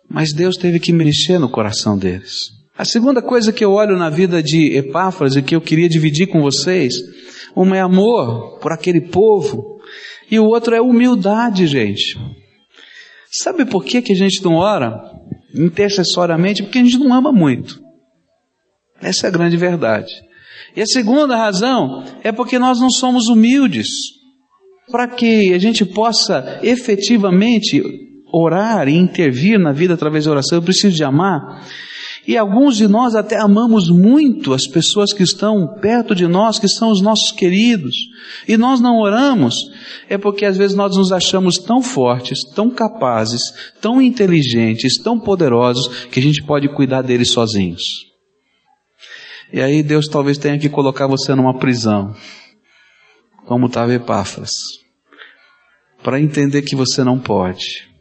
Mas 0.09 0.33
Deus 0.33 0.57
teve 0.57 0.79
que 0.79 0.93
mexer 0.93 1.41
no 1.41 1.49
coração 1.49 1.99
deles. 1.99 2.53
A 2.79 2.85
segunda 2.85 3.21
coisa 3.21 3.53
que 3.53 3.65
eu 3.65 3.73
olho 3.73 3.99
na 3.99 4.09
vida 4.09 4.41
de 4.41 4.77
Epáfras 4.77 5.35
e 5.35 5.43
que 5.43 5.57
eu 5.57 5.61
queria 5.61 5.89
dividir 5.89 6.29
com 6.29 6.41
vocês 6.41 6.95
uma 7.57 7.77
é 7.77 7.81
amor 7.81 8.61
por 8.61 8.71
aquele 8.71 9.01
povo. 9.01 9.81
E 10.31 10.39
o 10.39 10.45
outro 10.45 10.77
é 10.77 10.81
humildade, 10.81 11.67
gente. 11.67 12.17
Sabe 13.43 13.67
por 13.67 13.85
que, 13.85 14.01
que 14.01 14.13
a 14.13 14.17
gente 14.17 14.43
não 14.43 14.55
ora 14.55 14.99
intercessoriamente? 15.55 16.63
Porque 16.63 16.79
a 16.79 16.83
gente 16.83 16.99
não 16.99 17.13
ama 17.13 17.31
muito. 17.31 17.79
Essa 19.01 19.27
é 19.27 19.29
a 19.29 19.33
grande 19.33 19.59
verdade. 19.59 20.11
E 20.75 20.81
a 20.81 20.87
segunda 20.87 21.37
razão 21.37 22.03
é 22.23 22.33
porque 22.33 22.59
nós 22.59 22.81
não 22.81 22.91
somos 22.91 23.29
humildes. 23.29 23.89
Para 24.91 25.07
que 25.07 25.53
a 25.53 25.59
gente 25.59 25.85
possa 25.85 26.61
efetivamente 26.63 27.83
orar 28.33 28.89
e 28.89 28.97
intervir 28.97 29.59
na 29.59 29.73
vida 29.73 29.95
através 29.95 30.25
da 30.25 30.31
oração, 30.31 30.59
eu 30.59 30.63
preciso 30.63 30.97
de 30.97 31.05
amar. 31.05 31.67
E 32.27 32.37
alguns 32.37 32.77
de 32.77 32.89
nós 32.89 33.15
até 33.15 33.39
amamos 33.39 33.89
muito 33.89 34.53
as 34.53 34.67
pessoas 34.67 35.13
que 35.13 35.23
estão 35.23 35.79
perto 35.81 36.15
de 36.15 36.27
nós, 36.27 36.59
que 36.59 36.69
são 36.69 36.91
os 36.91 37.01
nossos 37.01 37.31
queridos. 37.31 37.95
E 38.49 38.57
nós 38.57 38.81
não 38.81 38.99
oramos, 38.99 39.55
é 40.09 40.19
porque 40.19 40.45
às 40.45 40.57
vezes 40.57 40.77
nós 40.77 40.97
nos 40.97 41.13
achamos 41.13 41.57
tão 41.57 41.81
fortes, 41.81 42.41
tão 42.55 42.69
capazes, 42.69 43.43
tão 43.81 44.03
inteligentes, 44.03 44.99
tão 44.99 45.21
poderosos, 45.21 46.07
que 46.07 46.19
a 46.19 46.23
gente 46.23 46.43
pode 46.43 46.69
cuidar 46.69 47.03
deles 47.03 47.31
sozinhos. 47.31 47.83
E 49.53 49.61
aí 49.61 49.83
Deus 49.83 50.09
talvez 50.09 50.37
tenha 50.37 50.59
que 50.59 50.69
colocar 50.69 51.07
você 51.07 51.33
numa 51.33 51.57
prisão, 51.57 52.13
como 53.47 53.67
estava 53.67 53.95
Epáfras, 53.95 54.51
para 56.03 56.21
entender 56.21 56.63
que 56.63 56.75
você 56.75 57.05
não 57.05 57.21
pode. 57.21 57.96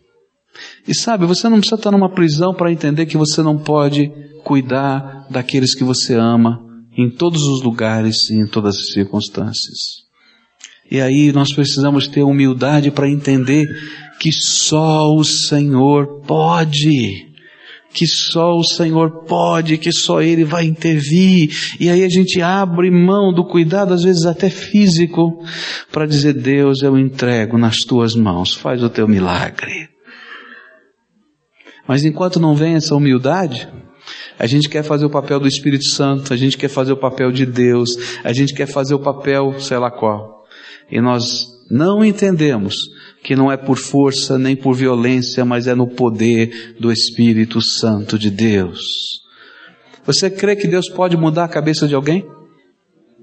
E 0.88 0.94
sabe, 0.94 1.25
você 1.25 1.50
não 1.50 1.58
precisa 1.58 1.75
estar 1.75 1.92
numa 1.92 2.13
prisão 2.13 2.54
para 2.54 2.72
entender 2.72 3.06
que 3.06 3.18
você 3.18 3.42
não 3.42 3.58
pode 3.58 4.12
cuidar 4.44 5.25
daqueles 5.30 5.74
que 5.74 5.84
você 5.84 6.13
ama 6.13 6.63
em 6.96 7.10
todos 7.10 7.44
os 7.44 7.62
lugares 7.62 8.30
e 8.30 8.36
em 8.36 8.48
todas 8.48 8.77
as 8.77 8.92
circunstâncias. 8.94 10.06
E 10.89 11.01
aí 11.01 11.32
nós 11.32 11.51
precisamos 11.51 12.08
ter 12.08 12.22
humildade 12.22 12.92
para 12.92 13.10
entender 13.10 13.68
que 14.20 14.32
só 14.32 15.13
o 15.13 15.24
Senhor 15.24 16.22
pode. 16.22 17.25
Que 17.92 18.06
só 18.06 18.56
o 18.56 18.63
Senhor 18.63 19.24
pode, 19.25 19.77
que 19.77 19.92
só 19.92 20.22
Ele 20.22 20.44
vai 20.44 20.65
intervir. 20.65 21.50
E 21.80 21.89
aí 21.89 22.04
a 22.04 22.10
gente 22.10 22.42
abre 22.42 22.92
mão 22.92 23.34
do 23.34 23.46
cuidado, 23.46 23.94
às 23.94 24.04
vezes 24.04 24.25
até 24.25 24.50
físico, 24.50 25.44
para 25.92 26.06
dizer: 26.06 26.34
Deus, 26.34 26.84
eu 26.84 26.98
entrego 27.00 27.58
nas 27.58 27.77
tuas 27.77 28.13
mãos, 28.13 28.54
faz 28.54 28.84
o 28.84 28.89
teu 28.89 29.08
milagre. 29.08 29.95
Mas 31.88 32.04
enquanto 32.04 32.39
não 32.39 32.56
vem 32.56 32.75
essa 32.75 32.96
humildade, 32.96 33.68
a 34.38 34.46
gente 34.46 34.70
quer 34.70 34.84
fazer 34.84 35.06
o 35.06 35.10
papel 35.10 35.39
do 35.39 35.48
Espírito 35.48 35.86
Santo, 35.86 36.34
a 36.34 36.38
gente 36.38 36.58
quer 36.58 36.68
fazer 36.68 36.94
o 36.94 36.98
papel 36.98 37.32
de 37.32 37.46
Deus, 37.46 37.92
a 38.24 38.34
gente 38.34 38.54
quer 38.54 38.68
fazer 38.68 38.94
o 38.94 39.00
papel, 39.00 39.60
sei 39.60 39.77
lá 39.77 39.92
qual. 39.92 40.46
E 40.92 41.00
nós 41.01 41.48
não 41.70 42.04
entendemos 42.04 42.75
que 43.24 43.36
não 43.36 43.51
é 43.51 43.58
por 43.58 43.77
força 43.77 44.38
nem 44.38 44.56
por 44.56 44.75
violência, 44.75 45.44
mas 45.44 45.68
é 45.68 45.74
no 45.74 45.88
poder 45.88 46.75
do 46.80 46.92
Espírito 46.92 47.62
Santo 47.62 48.20
de 48.20 48.30
Deus. 48.30 49.22
Você 50.06 50.30
crê 50.30 50.56
que 50.56 50.68
Deus 50.68 50.88
pode 50.88 51.18
mudar 51.18 51.46
a 51.46 51.50
cabeça 51.50 51.88
de 51.88 51.96
alguém? 51.96 52.30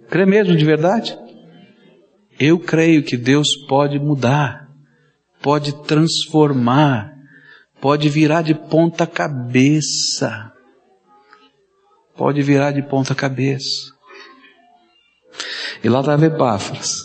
Crê 0.09 0.27
mesmo 0.27 0.57
de 0.57 0.65
verdade? 0.65 1.17
Eu 2.39 2.59
creio 2.59 3.05
que 3.05 3.17
Deus 3.17 3.55
pode 3.69 3.99
mudar, 4.01 4.69
pode 5.41 5.85
transformar, 5.85 7.12
pode 7.83 8.09
virar 8.09 8.43
de 8.43 8.55
ponta 8.55 9.09
cabeça. 9.09 10.53
Pode 12.17 12.41
virar 12.41 12.71
de 12.71 12.81
ponta 12.81 13.13
cabeça. 13.13 13.91
E 15.83 15.89
lá 15.89 15.99
estava 15.99 16.27
Epáfras, 16.27 17.01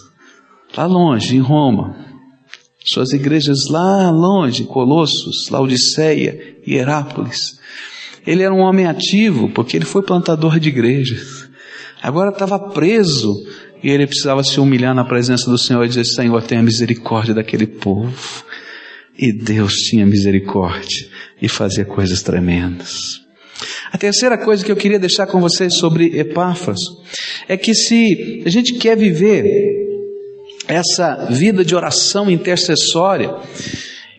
lá 0.77 0.85
longe, 0.85 1.35
em 1.35 1.39
Roma. 1.39 1.95
Suas 2.85 3.11
igrejas 3.11 3.67
lá 3.69 4.11
longe, 4.11 4.65
Colossos, 4.65 5.49
Laodiceia 5.49 6.59
e 6.65 6.75
Herápolis. 6.75 7.59
Ele 8.25 8.43
era 8.43 8.53
um 8.53 8.59
homem 8.59 8.85
ativo, 8.85 9.49
porque 9.49 9.75
ele 9.75 9.85
foi 9.85 10.03
plantador 10.03 10.59
de 10.59 10.69
igrejas. 10.69 11.49
Agora 12.03 12.29
estava 12.29 12.59
preso 12.59 13.33
e 13.81 13.89
ele 13.89 14.05
precisava 14.05 14.43
se 14.43 14.59
humilhar 14.59 14.93
na 14.93 15.03
presença 15.03 15.49
do 15.49 15.57
Senhor 15.57 15.83
e 15.83 15.89
dizer: 15.89 16.05
Senhor, 16.05 16.43
tenha 16.43 16.61
misericórdia 16.61 17.33
daquele 17.33 17.65
povo. 17.65 18.13
E 19.17 19.31
Deus 19.31 19.73
tinha 19.73 20.05
misericórdia 20.05 21.07
e 21.41 21.49
fazia 21.49 21.83
coisas 21.83 22.21
tremendas. 22.21 23.21
A 23.91 23.97
terceira 23.97 24.37
coisa 24.37 24.63
que 24.63 24.71
eu 24.71 24.75
queria 24.75 24.99
deixar 24.99 25.25
com 25.25 25.39
vocês 25.41 25.75
sobre 25.75 26.17
Epáfras 26.19 26.79
é 27.47 27.57
que 27.57 27.73
se 27.73 28.43
a 28.45 28.49
gente 28.49 28.73
quer 28.75 28.95
viver 28.95 29.45
essa 30.67 31.27
vida 31.31 31.63
de 31.65 31.75
oração 31.75 32.29
intercessória, 32.29 33.33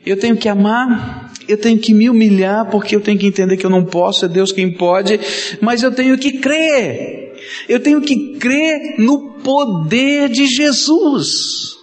eu 0.04 0.16
tenho 0.16 0.36
que 0.36 0.48
amar, 0.48 1.32
eu 1.46 1.56
tenho 1.56 1.78
que 1.78 1.94
me 1.94 2.08
humilhar, 2.10 2.68
porque 2.70 2.96
eu 2.96 3.00
tenho 3.00 3.18
que 3.18 3.26
entender 3.26 3.56
que 3.56 3.66
eu 3.66 3.70
não 3.70 3.84
posso, 3.84 4.24
é 4.24 4.28
Deus 4.28 4.50
quem 4.50 4.72
pode, 4.72 5.20
mas 5.60 5.82
eu 5.82 5.92
tenho 5.92 6.18
que 6.18 6.38
crer. 6.38 7.34
Eu 7.68 7.80
tenho 7.80 8.00
que 8.00 8.36
crer 8.38 8.98
no 8.98 9.34
poder 9.34 10.28
de 10.28 10.46
Jesus. 10.46 11.77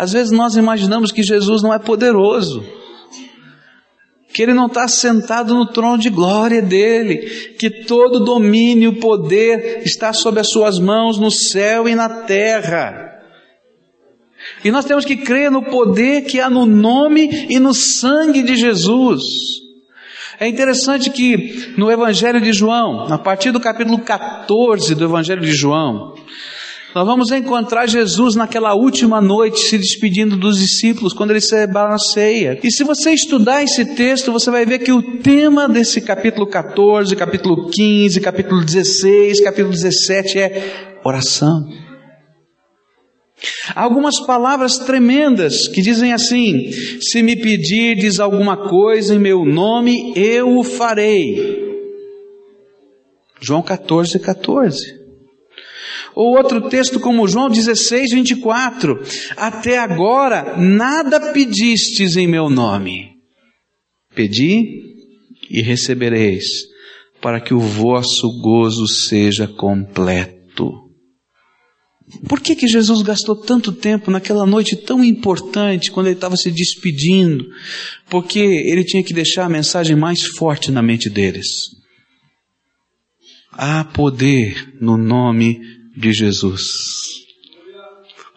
Às 0.00 0.12
vezes 0.12 0.32
nós 0.32 0.56
imaginamos 0.56 1.12
que 1.12 1.22
Jesus 1.22 1.62
não 1.62 1.74
é 1.74 1.78
poderoso, 1.78 2.64
que 4.32 4.42
ele 4.42 4.54
não 4.54 4.64
está 4.64 4.88
sentado 4.88 5.54
no 5.54 5.66
trono 5.66 5.98
de 5.98 6.08
glória 6.08 6.62
dele, 6.62 7.18
que 7.58 7.84
todo 7.84 8.24
domínio 8.24 8.98
poder 8.98 9.82
está 9.84 10.14
sob 10.14 10.40
as 10.40 10.48
suas 10.48 10.78
mãos 10.78 11.18
no 11.18 11.30
céu 11.30 11.86
e 11.86 11.94
na 11.94 12.22
terra. 12.22 13.20
E 14.64 14.70
nós 14.70 14.86
temos 14.86 15.04
que 15.04 15.18
crer 15.18 15.50
no 15.50 15.64
poder 15.64 16.22
que 16.22 16.40
há 16.40 16.48
no 16.48 16.64
nome 16.64 17.46
e 17.50 17.60
no 17.60 17.74
sangue 17.74 18.42
de 18.42 18.56
Jesus. 18.56 19.22
É 20.38 20.48
interessante 20.48 21.10
que 21.10 21.74
no 21.76 21.92
Evangelho 21.92 22.40
de 22.40 22.54
João, 22.54 23.12
a 23.12 23.18
partir 23.18 23.50
do 23.50 23.60
capítulo 23.60 23.98
14 23.98 24.94
do 24.94 25.04
Evangelho 25.04 25.42
de 25.42 25.52
João, 25.52 26.14
nós 26.92 27.06
vamos 27.06 27.30
encontrar 27.30 27.86
Jesus 27.86 28.34
naquela 28.34 28.74
última 28.74 29.20
noite 29.20 29.60
se 29.60 29.78
despedindo 29.78 30.36
dos 30.36 30.58
discípulos 30.58 31.12
quando 31.12 31.30
eles 31.30 31.46
celebraram 31.46 31.94
a 31.94 31.98
ceia. 31.98 32.58
E 32.64 32.70
se 32.70 32.82
você 32.82 33.12
estudar 33.12 33.62
esse 33.62 33.94
texto, 33.94 34.32
você 34.32 34.50
vai 34.50 34.66
ver 34.66 34.80
que 34.80 34.92
o 34.92 35.18
tema 35.18 35.68
desse 35.68 36.00
capítulo 36.00 36.48
14, 36.48 37.14
capítulo 37.14 37.70
15, 37.70 38.20
capítulo 38.20 38.64
16, 38.64 39.40
capítulo 39.40 39.72
17 39.72 40.38
é 40.38 40.98
oração. 41.04 41.68
Há 43.74 43.82
algumas 43.82 44.18
palavras 44.26 44.78
tremendas 44.78 45.68
que 45.68 45.80
dizem 45.80 46.12
assim: 46.12 46.72
se 47.00 47.22
me 47.22 47.36
pedirdes 47.36 48.18
alguma 48.18 48.68
coisa 48.68 49.14
em 49.14 49.18
meu 49.18 49.44
nome, 49.44 50.12
eu 50.16 50.58
o 50.58 50.64
farei. 50.64 51.70
João 53.40 53.62
14, 53.62 54.18
14. 54.18 54.99
Ou 56.14 56.36
outro 56.36 56.68
texto 56.68 56.98
como 56.98 57.28
João 57.28 57.48
16, 57.48 58.12
24. 58.12 59.00
Até 59.36 59.78
agora 59.78 60.56
nada 60.56 61.32
pedistes 61.32 62.16
em 62.16 62.26
meu 62.26 62.50
nome. 62.50 63.10
Pedi 64.14 64.82
e 65.48 65.60
recebereis, 65.60 66.44
para 67.20 67.40
que 67.40 67.54
o 67.54 67.60
vosso 67.60 68.40
gozo 68.40 68.86
seja 68.86 69.46
completo. 69.46 70.40
Por 72.28 72.40
que, 72.40 72.56
que 72.56 72.66
Jesus 72.66 73.02
gastou 73.02 73.36
tanto 73.36 73.72
tempo 73.72 74.10
naquela 74.10 74.44
noite 74.44 74.76
tão 74.76 75.04
importante, 75.04 75.92
quando 75.92 76.06
ele 76.06 76.16
estava 76.16 76.36
se 76.36 76.50
despedindo? 76.50 77.46
Porque 78.08 78.40
ele 78.40 78.84
tinha 78.84 79.02
que 79.02 79.14
deixar 79.14 79.44
a 79.44 79.48
mensagem 79.48 79.96
mais 79.96 80.24
forte 80.24 80.72
na 80.72 80.82
mente 80.82 81.08
deles. 81.08 81.46
Há 83.52 83.84
poder 83.84 84.74
no 84.80 84.96
nome 84.96 85.60
de 85.96 86.12
Jesus. 86.12 87.20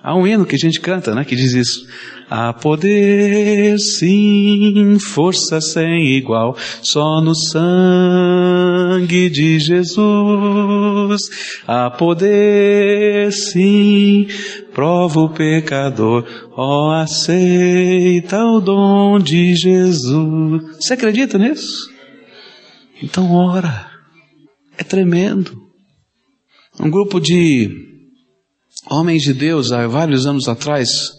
Há 0.03 0.13
um 0.15 0.27
hino 0.27 0.45
que 0.45 0.55
a 0.55 0.59
gente 0.59 0.81
canta, 0.81 1.15
né, 1.15 1.23
que 1.23 1.33
diz 1.33 1.53
isso. 1.53 1.87
Há 2.29 2.51
poder, 2.51 3.79
sim, 3.79 4.97
força 4.99 5.61
sem 5.61 6.17
igual, 6.17 6.57
só 6.81 7.21
no 7.21 7.33
sangue 7.33 9.29
de 9.29 9.59
Jesus. 9.59 11.29
Há 11.65 11.89
poder, 11.89 13.31
sim, 13.31 14.27
prova 14.73 15.21
o 15.21 15.29
pecador, 15.29 16.25
ó, 16.51 16.91
aceita 16.95 18.43
o 18.43 18.59
dom 18.59 19.19
de 19.19 19.55
Jesus. 19.55 20.63
Você 20.81 20.95
acredita 20.95 21.37
nisso? 21.37 21.89
Então 23.01 23.31
ora. 23.31 23.89
É 24.77 24.83
tremendo. 24.83 25.62
Um 26.79 26.89
grupo 26.89 27.19
de 27.19 27.69
homens 28.89 29.21
de 29.21 29.33
Deus, 29.33 29.71
há 29.71 29.85
vários 29.87 30.25
anos 30.25 30.47
atrás, 30.47 31.11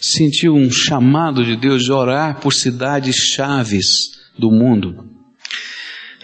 sentiu 0.00 0.54
um 0.54 0.70
chamado 0.70 1.44
de 1.44 1.54
Deus 1.54 1.84
de 1.84 1.92
orar 1.92 2.40
por 2.40 2.54
cidades 2.54 3.16
chaves 3.16 4.20
do 4.38 4.50
mundo. 4.50 5.06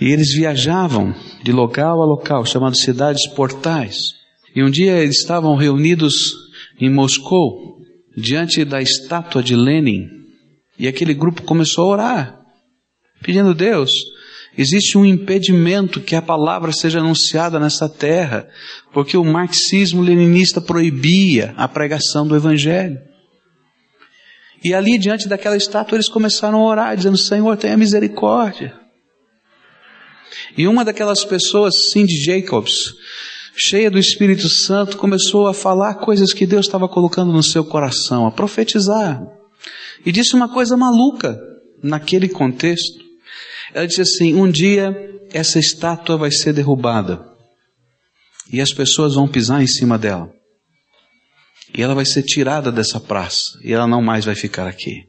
E 0.01 0.07
eles 0.07 0.33
viajavam 0.33 1.15
de 1.43 1.53
local 1.53 2.01
a 2.01 2.07
local, 2.07 2.47
chamadas 2.47 2.81
cidades 2.81 3.27
portais. 3.27 4.15
E 4.57 4.63
um 4.63 4.71
dia 4.71 4.97
eles 4.99 5.19
estavam 5.19 5.55
reunidos 5.55 6.35
em 6.81 6.89
Moscou, 6.89 7.79
diante 8.17 8.65
da 8.65 8.81
estátua 8.81 9.43
de 9.43 9.55
Lenin. 9.55 10.07
E 10.79 10.89
aquele 10.89 11.13
grupo 11.13 11.43
começou 11.43 11.85
a 11.85 11.93
orar, 11.93 12.41
pedindo 13.21 13.51
a 13.51 13.55
Deus, 13.55 13.93
Existe 14.59 14.99
um 14.99 15.05
impedimento 15.05 16.01
que 16.01 16.17
a 16.17 16.21
palavra 16.21 16.73
seja 16.73 16.99
anunciada 16.99 17.61
nessa 17.61 17.89
terra, 17.89 18.49
porque 18.93 19.17
o 19.17 19.25
marxismo 19.25 20.03
leninista 20.03 20.61
proibia 20.61 21.55
a 21.57 21.69
pregação 21.69 22.27
do 22.27 22.35
evangelho. 22.35 22.99
E 24.65 24.75
ali 24.75 24.99
diante 24.99 25.29
daquela 25.29 25.57
estátua 25.57 25.95
eles 25.95 26.09
começaram 26.09 26.59
a 26.59 26.67
orar, 26.67 26.97
dizendo: 26.97 27.17
Senhor, 27.17 27.57
tenha 27.57 27.77
misericórdia. 27.77 28.75
E 30.57 30.67
uma 30.67 30.85
daquelas 30.85 31.25
pessoas, 31.25 31.93
Cindy 31.93 32.17
Jacobs, 32.17 32.95
cheia 33.57 33.89
do 33.89 33.99
Espírito 33.99 34.49
Santo, 34.49 34.97
começou 34.97 35.47
a 35.47 35.55
falar 35.55 35.95
coisas 35.95 36.33
que 36.33 36.45
Deus 36.45 36.67
estava 36.67 36.89
colocando 36.89 37.33
no 37.33 37.45
seu 37.45 37.65
coração, 37.65 38.27
a 38.27 38.33
profetizar. 38.33 39.23
E 40.05 40.11
disse 40.11 40.35
uma 40.35 40.49
coisa 40.49 40.77
maluca 40.77 41.39
naquele 41.81 42.29
contexto. 42.29 43.08
Ela 43.73 43.87
disse 43.87 44.03
assim: 44.03 44.35
um 44.35 44.51
dia 44.51 44.95
essa 45.33 45.59
estátua 45.59 46.17
vai 46.17 46.31
ser 46.31 46.53
derrubada 46.53 47.29
e 48.53 48.61
as 48.61 48.73
pessoas 48.73 49.15
vão 49.15 49.29
pisar 49.29 49.63
em 49.63 49.67
cima 49.67 49.99
dela. 49.99 50.33
E 51.75 51.83
ela 51.83 51.95
vai 51.95 52.07
ser 52.07 52.23
tirada 52.23 52.73
dessa 52.73 52.99
praça 52.99 53.59
e 53.63 53.73
ela 53.73 53.87
não 53.87 54.01
mais 54.01 54.25
vai 54.25 54.35
ficar 54.35 54.67
aqui. 54.67 55.07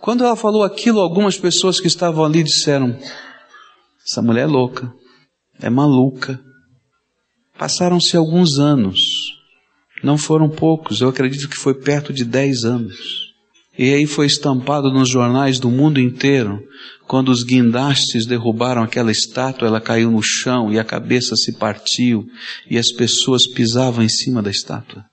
Quando 0.00 0.22
ela 0.24 0.36
falou 0.36 0.62
aquilo, 0.62 1.00
algumas 1.00 1.38
pessoas 1.38 1.80
que 1.80 1.86
estavam 1.86 2.24
ali 2.24 2.42
disseram: 2.42 2.98
essa 4.06 4.22
mulher 4.22 4.42
é 4.42 4.46
louca, 4.46 4.92
é 5.60 5.70
maluca. 5.70 6.40
Passaram-se 7.58 8.16
alguns 8.16 8.58
anos, 8.58 9.00
não 10.04 10.16
foram 10.16 10.48
poucos, 10.48 11.00
eu 11.00 11.08
acredito 11.08 11.48
que 11.48 11.56
foi 11.56 11.74
perto 11.74 12.12
de 12.12 12.24
dez 12.24 12.64
anos. 12.64 13.27
E 13.78 13.94
aí 13.94 14.06
foi 14.06 14.26
estampado 14.26 14.90
nos 14.90 15.08
jornais 15.08 15.60
do 15.60 15.70
mundo 15.70 16.00
inteiro. 16.00 16.60
Quando 17.06 17.28
os 17.28 17.44
guindastes 17.44 18.26
derrubaram 18.26 18.82
aquela 18.82 19.12
estátua, 19.12 19.68
ela 19.68 19.80
caiu 19.80 20.10
no 20.10 20.20
chão 20.20 20.72
e 20.72 20.78
a 20.78 20.84
cabeça 20.84 21.36
se 21.36 21.52
partiu 21.52 22.26
e 22.68 22.76
as 22.76 22.90
pessoas 22.90 23.46
pisavam 23.46 24.04
em 24.04 24.08
cima 24.08 24.42
da 24.42 24.50
estátua. 24.50 25.04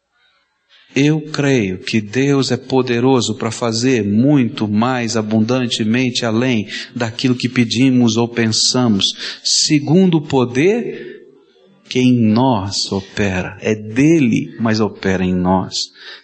Eu 0.96 1.22
creio 1.22 1.80
que 1.80 2.02
Deus 2.02 2.52
é 2.52 2.58
poderoso 2.58 3.36
para 3.36 3.52
fazer 3.52 4.04
muito 4.04 4.68
mais 4.68 5.16
abundantemente 5.16 6.26
além 6.26 6.68
daquilo 6.96 7.36
que 7.36 7.50
pedimos 7.50 8.18
ou 8.18 8.28
pensamos, 8.28 9.14
segundo 9.44 10.18
o 10.18 10.28
poder 10.28 11.16
que 11.88 12.00
em 12.00 12.14
nós 12.14 12.92
opera. 12.92 13.58
É 13.62 13.76
dele, 13.76 14.56
mas 14.60 14.80
opera 14.80 15.24
em 15.24 15.36
nós. 15.36 15.76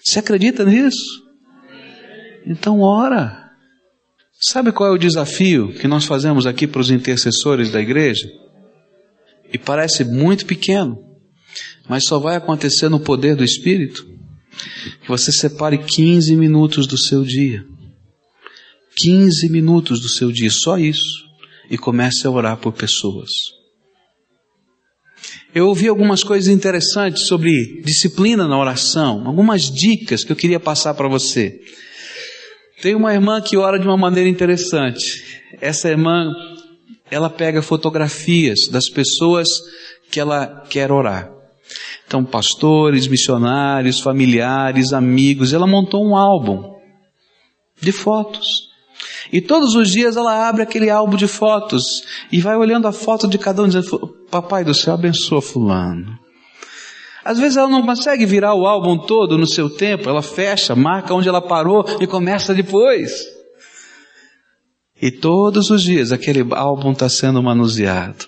Você 0.04 0.20
acredita 0.20 0.66
nisso? 0.66 1.31
Então 2.46 2.80
ora. 2.82 3.52
Sabe 4.40 4.72
qual 4.72 4.90
é 4.90 4.94
o 4.94 4.98
desafio 4.98 5.72
que 5.74 5.88
nós 5.88 6.06
fazemos 6.06 6.48
aqui 6.48 6.66
para 6.66 6.82
os 6.82 6.90
intercessores 6.90 7.72
da 7.72 7.80
igreja? 7.80 8.28
E 9.54 9.58
parece 9.58 10.04
muito 10.04 10.46
pequeno, 10.46 10.98
mas 11.88 12.06
só 12.06 12.18
vai 12.18 12.36
acontecer 12.36 12.90
no 12.90 13.00
poder 13.00 13.36
do 13.36 13.44
Espírito. 13.44 14.08
Que 15.02 15.08
você 15.08 15.32
separe 15.32 15.78
15 15.78 16.36
minutos 16.36 16.88
do 16.88 16.98
seu 16.98 17.24
dia. 17.24 17.64
15 18.98 19.50
minutos 19.50 20.00
do 20.00 20.10
seu 20.10 20.32
dia, 20.32 20.50
só 20.50 20.78
isso. 20.78 21.24
E 21.70 21.78
comece 21.78 22.26
a 22.26 22.32
orar 22.32 22.58
por 22.58 22.74
pessoas. 22.74 23.32
Eu 25.54 25.68
ouvi 25.68 25.88
algumas 25.88 26.24
coisas 26.24 26.48
interessantes 26.52 27.28
sobre 27.28 27.82
disciplina 27.82 28.48
na 28.48 28.58
oração, 28.58 29.28
algumas 29.28 29.64
dicas 29.64 30.24
que 30.24 30.32
eu 30.32 30.36
queria 30.36 30.60
passar 30.60 30.94
para 30.94 31.10
você. 31.10 31.60
Tem 32.82 32.96
uma 32.96 33.14
irmã 33.14 33.40
que 33.42 33.58
ora 33.58 33.78
de 33.78 33.88
uma 33.88 33.98
maneira 33.98 34.30
interessante. 34.30 35.42
Essa 35.62 35.90
irmã, 35.90 36.34
ela 37.10 37.30
pega 37.30 37.62
fotografias 37.62 38.68
das 38.72 38.90
pessoas 38.90 39.48
que 40.10 40.20
ela 40.20 40.64
quer 40.70 40.92
orar. 40.92 41.32
Então, 42.08 42.26
pastores, 42.26 43.08
missionários, 43.08 44.00
familiares, 44.00 44.94
amigos. 44.94 45.54
Ela 45.54 45.68
montou 45.68 46.04
um 46.06 46.18
álbum 46.18 46.76
de 47.80 47.92
fotos. 47.92 48.70
E 49.32 49.40
todos 49.40 49.76
os 49.76 49.90
dias 49.90 50.18
ela 50.18 50.50
abre 50.50 50.62
aquele 50.62 50.90
álbum 50.90 51.16
de 51.16 51.28
fotos 51.28 52.04
e 52.32 52.42
vai 52.42 52.56
olhando 52.58 52.88
a 52.88 52.92
foto 52.92 53.28
de 53.28 53.38
cada 53.38 53.64
um, 53.64 53.68
dizendo: 53.68 54.08
Papai 54.30 54.64
do 54.64 54.74
céu, 54.74 54.96
abençoa 54.96 55.42
Fulano. 55.42 56.20
Às 57.24 57.40
vezes 57.40 57.58
ela 57.58 57.70
não 57.70 57.86
consegue 57.86 58.26
virar 58.26 58.56
o 58.56 58.66
álbum 58.66 58.98
todo 58.98 59.38
no 59.38 59.48
seu 59.48 59.70
tempo, 59.70 60.10
ela 60.10 60.22
fecha, 60.22 60.76
marca 60.76 61.14
onde 61.14 61.30
ela 61.30 61.42
parou 61.42 61.86
e 62.00 62.08
começa 62.08 62.54
depois. 62.54 63.26
E 65.02 65.10
todos 65.10 65.72
os 65.72 65.82
dias 65.82 66.12
aquele 66.12 66.46
álbum 66.52 66.92
está 66.92 67.10
sendo 67.10 67.42
manuseado. 67.42 68.26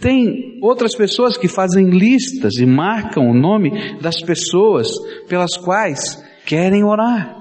Tem 0.00 0.58
outras 0.62 0.94
pessoas 0.94 1.36
que 1.36 1.48
fazem 1.48 1.90
listas 1.90 2.54
e 2.54 2.64
marcam 2.64 3.28
o 3.28 3.34
nome 3.34 3.98
das 4.00 4.20
pessoas 4.20 4.88
pelas 5.28 5.56
quais 5.56 6.22
querem 6.46 6.84
orar. 6.84 7.36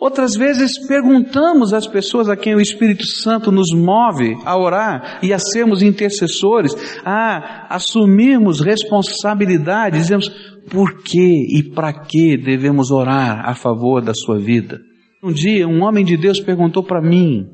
Outras 0.00 0.34
vezes 0.34 0.78
perguntamos 0.86 1.72
às 1.72 1.86
pessoas 1.86 2.28
a 2.28 2.36
quem 2.36 2.54
o 2.54 2.60
Espírito 2.60 3.06
Santo 3.06 3.52
nos 3.52 3.72
move 3.72 4.36
a 4.44 4.58
orar 4.58 5.20
e 5.22 5.32
a 5.32 5.38
sermos 5.38 5.82
intercessores, 5.82 6.74
a 7.04 7.74
assumirmos 7.74 8.60
responsabilidade, 8.60 9.98
dizemos 9.98 10.28
por 10.70 11.02
que 11.02 11.58
e 11.58 11.62
para 11.74 11.92
que 11.92 12.36
devemos 12.36 12.90
orar 12.90 13.48
a 13.48 13.54
favor 13.54 14.02
da 14.02 14.14
sua 14.14 14.38
vida. 14.38 14.80
Um 15.22 15.32
dia 15.32 15.66
um 15.66 15.82
homem 15.82 16.04
de 16.04 16.16
Deus 16.16 16.40
perguntou 16.40 16.82
para 16.82 17.00
mim, 17.00 17.46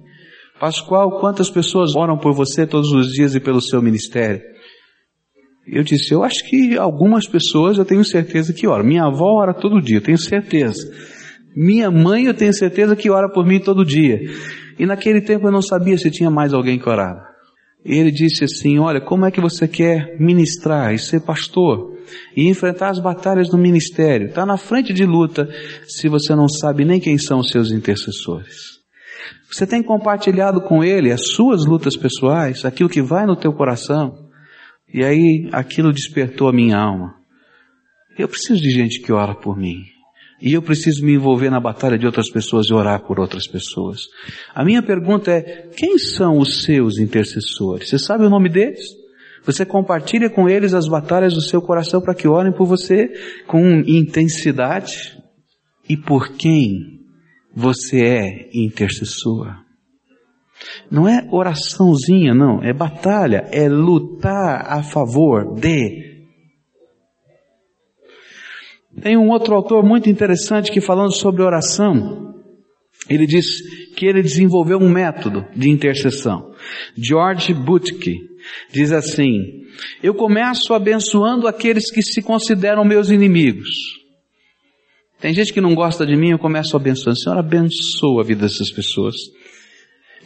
Pascoal, 0.59 1.21
quantas 1.21 1.49
pessoas 1.49 1.97
oram 1.97 2.19
por 2.19 2.35
você 2.35 2.67
todos 2.67 2.93
os 2.93 3.13
dias 3.13 3.35
e 3.35 3.41
pelo 3.41 3.61
seu 3.63 3.81
ministério? 3.81 4.43
Eu 5.67 5.83
disse, 5.83 6.13
eu 6.13 6.25
acho 6.25 6.45
que 6.49 6.77
algumas 6.77 7.27
pessoas 7.27 7.79
eu 7.79 7.85
tenho 7.85 8.05
certeza 8.05 8.53
que 8.53 8.67
oram. 8.67 8.85
Minha 8.85 9.05
avó 9.05 9.41
ora 9.41 9.55
todo 9.55 9.81
dia, 9.81 9.99
eu 9.99 10.03
tenho 10.03 10.19
certeza. 10.19 10.91
Minha 11.55 11.91
mãe 11.91 12.27
eu 12.27 12.35
tenho 12.35 12.53
certeza 12.53 12.95
que 12.95 13.11
ora 13.11 13.29
por 13.29 13.45
mim 13.47 13.59
todo 13.59 13.85
dia. 13.85 14.21
E 14.79 14.87
naquele 14.87 15.21
tempo 15.21 15.47
eu 15.47 15.53
não 15.53 15.63
sabia 15.63 15.99
se 15.99 16.11
tinha 16.11 16.31
mais 16.31 16.53
alguém 16.53 16.79
que 16.79 16.89
orava. 16.89 17.31
E 17.85 17.97
ele 17.97 18.11
disse 18.11 18.45
assim, 18.45 18.79
olha, 18.79 19.01
como 19.01 19.25
é 19.25 19.31
que 19.31 19.41
você 19.41 19.67
quer 19.67 20.17
ministrar 20.21 20.93
e 20.95 20.99
ser 20.99 21.21
pastor? 21.21 21.97
E 22.37 22.49
enfrentar 22.49 22.91
as 22.91 22.99
batalhas 22.99 23.49
do 23.49 23.57
ministério? 23.57 24.29
Está 24.29 24.45
na 24.45 24.57
frente 24.57 24.93
de 24.93 25.07
luta 25.07 25.49
se 25.87 26.09
você 26.09 26.35
não 26.35 26.49
sabe 26.49 26.85
nem 26.85 27.01
quem 27.01 27.17
são 27.17 27.41
os 27.41 27.51
seus 27.51 27.73
intercessores. 27.73 28.81
Você 29.51 29.67
tem 29.67 29.83
compartilhado 29.83 30.61
com 30.61 30.85
ele 30.85 31.11
as 31.11 31.33
suas 31.33 31.65
lutas 31.65 31.97
pessoais, 31.97 32.65
aquilo 32.65 32.89
que 32.89 33.03
vai 33.03 33.27
no 33.27 33.37
teu 33.37 33.53
coração. 33.53 34.29
E 34.93 35.05
aí 35.05 35.49
aquilo 35.53 35.93
despertou 35.93 36.49
a 36.49 36.53
minha 36.53 36.77
alma. 36.77 37.15
Eu 38.19 38.29
preciso 38.29 38.61
de 38.61 38.71
gente 38.71 39.01
que 39.01 39.13
ora 39.13 39.35
por 39.35 39.57
mim. 39.57 39.85
E 40.41 40.55
eu 40.55 40.63
preciso 40.63 41.05
me 41.05 41.15
envolver 41.15 41.51
na 41.51 41.61
batalha 41.61 41.99
de 41.99 42.07
outras 42.07 42.31
pessoas 42.31 42.67
e 42.67 42.75
orar 42.75 43.01
por 43.07 43.21
outras 43.21 43.47
pessoas. 43.47 44.07
A 44.55 44.65
minha 44.65 44.83
pergunta 44.83 45.31
é, 45.31 45.69
quem 45.77 45.99
são 45.99 46.39
os 46.39 46.63
seus 46.63 46.99
intercessores? 46.99 47.89
Você 47.89 47.99
sabe 47.99 48.25
o 48.25 48.31
nome 48.31 48.49
deles? 48.49 48.81
Você 49.45 49.65
compartilha 49.65 50.31
com 50.31 50.49
eles 50.49 50.75
as 50.75 50.89
batalhas 50.89 51.35
do 51.35 51.41
seu 51.41 51.61
coração 51.61 52.01
para 52.01 52.15
que 52.15 52.29
orem 52.29 52.53
por 52.53 52.67
você 52.67 53.09
com 53.47 53.83
intensidade? 53.87 55.19
E 55.89 55.97
por 55.97 56.37
quem 56.37 57.01
você 57.55 58.01
é 58.03 58.51
intercessor? 58.55 59.55
Não 60.91 61.09
é 61.09 61.27
oraçãozinha, 61.31 62.35
não. 62.35 62.63
É 62.63 62.73
batalha. 62.73 63.49
É 63.51 63.69
lutar 63.69 64.67
a 64.67 64.83
favor 64.83 65.55
de. 65.55 66.10
Tem 69.03 69.17
um 69.17 69.29
outro 69.29 69.55
autor 69.55 69.85
muito 69.85 70.11
interessante 70.11 70.71
que 70.71 70.81
falando 70.81 71.13
sobre 71.13 71.43
oração, 71.43 72.35
ele 73.09 73.27
diz 73.27 73.47
que 73.95 74.07
ele 74.07 74.23
desenvolveu 74.23 74.79
um 74.79 74.89
método 74.89 75.47
de 75.55 75.71
intercessão. 75.71 76.53
George 76.97 77.55
Butke 77.55 78.17
diz 78.73 78.93
assim: 78.93 79.65
Eu 80.03 80.15
começo 80.15 80.75
abençoando 80.75 81.47
aqueles 81.47 81.91
que 81.91 82.03
se 82.03 82.21
consideram 82.21 82.85
meus 82.85 83.11
inimigos. 83.11 83.69
Tem 85.21 85.35
gente 85.35 85.53
que 85.53 85.61
não 85.61 85.75
gosta 85.75 86.07
de 86.07 86.17
mim, 86.17 86.31
eu 86.31 86.39
começo 86.39 86.77
abençoando. 86.77 87.19
Senhor, 87.19 87.39
abençoa 87.39 88.23
a 88.23 88.25
vida 88.25 88.43
dessas 88.43 88.71
pessoas. 88.71 89.15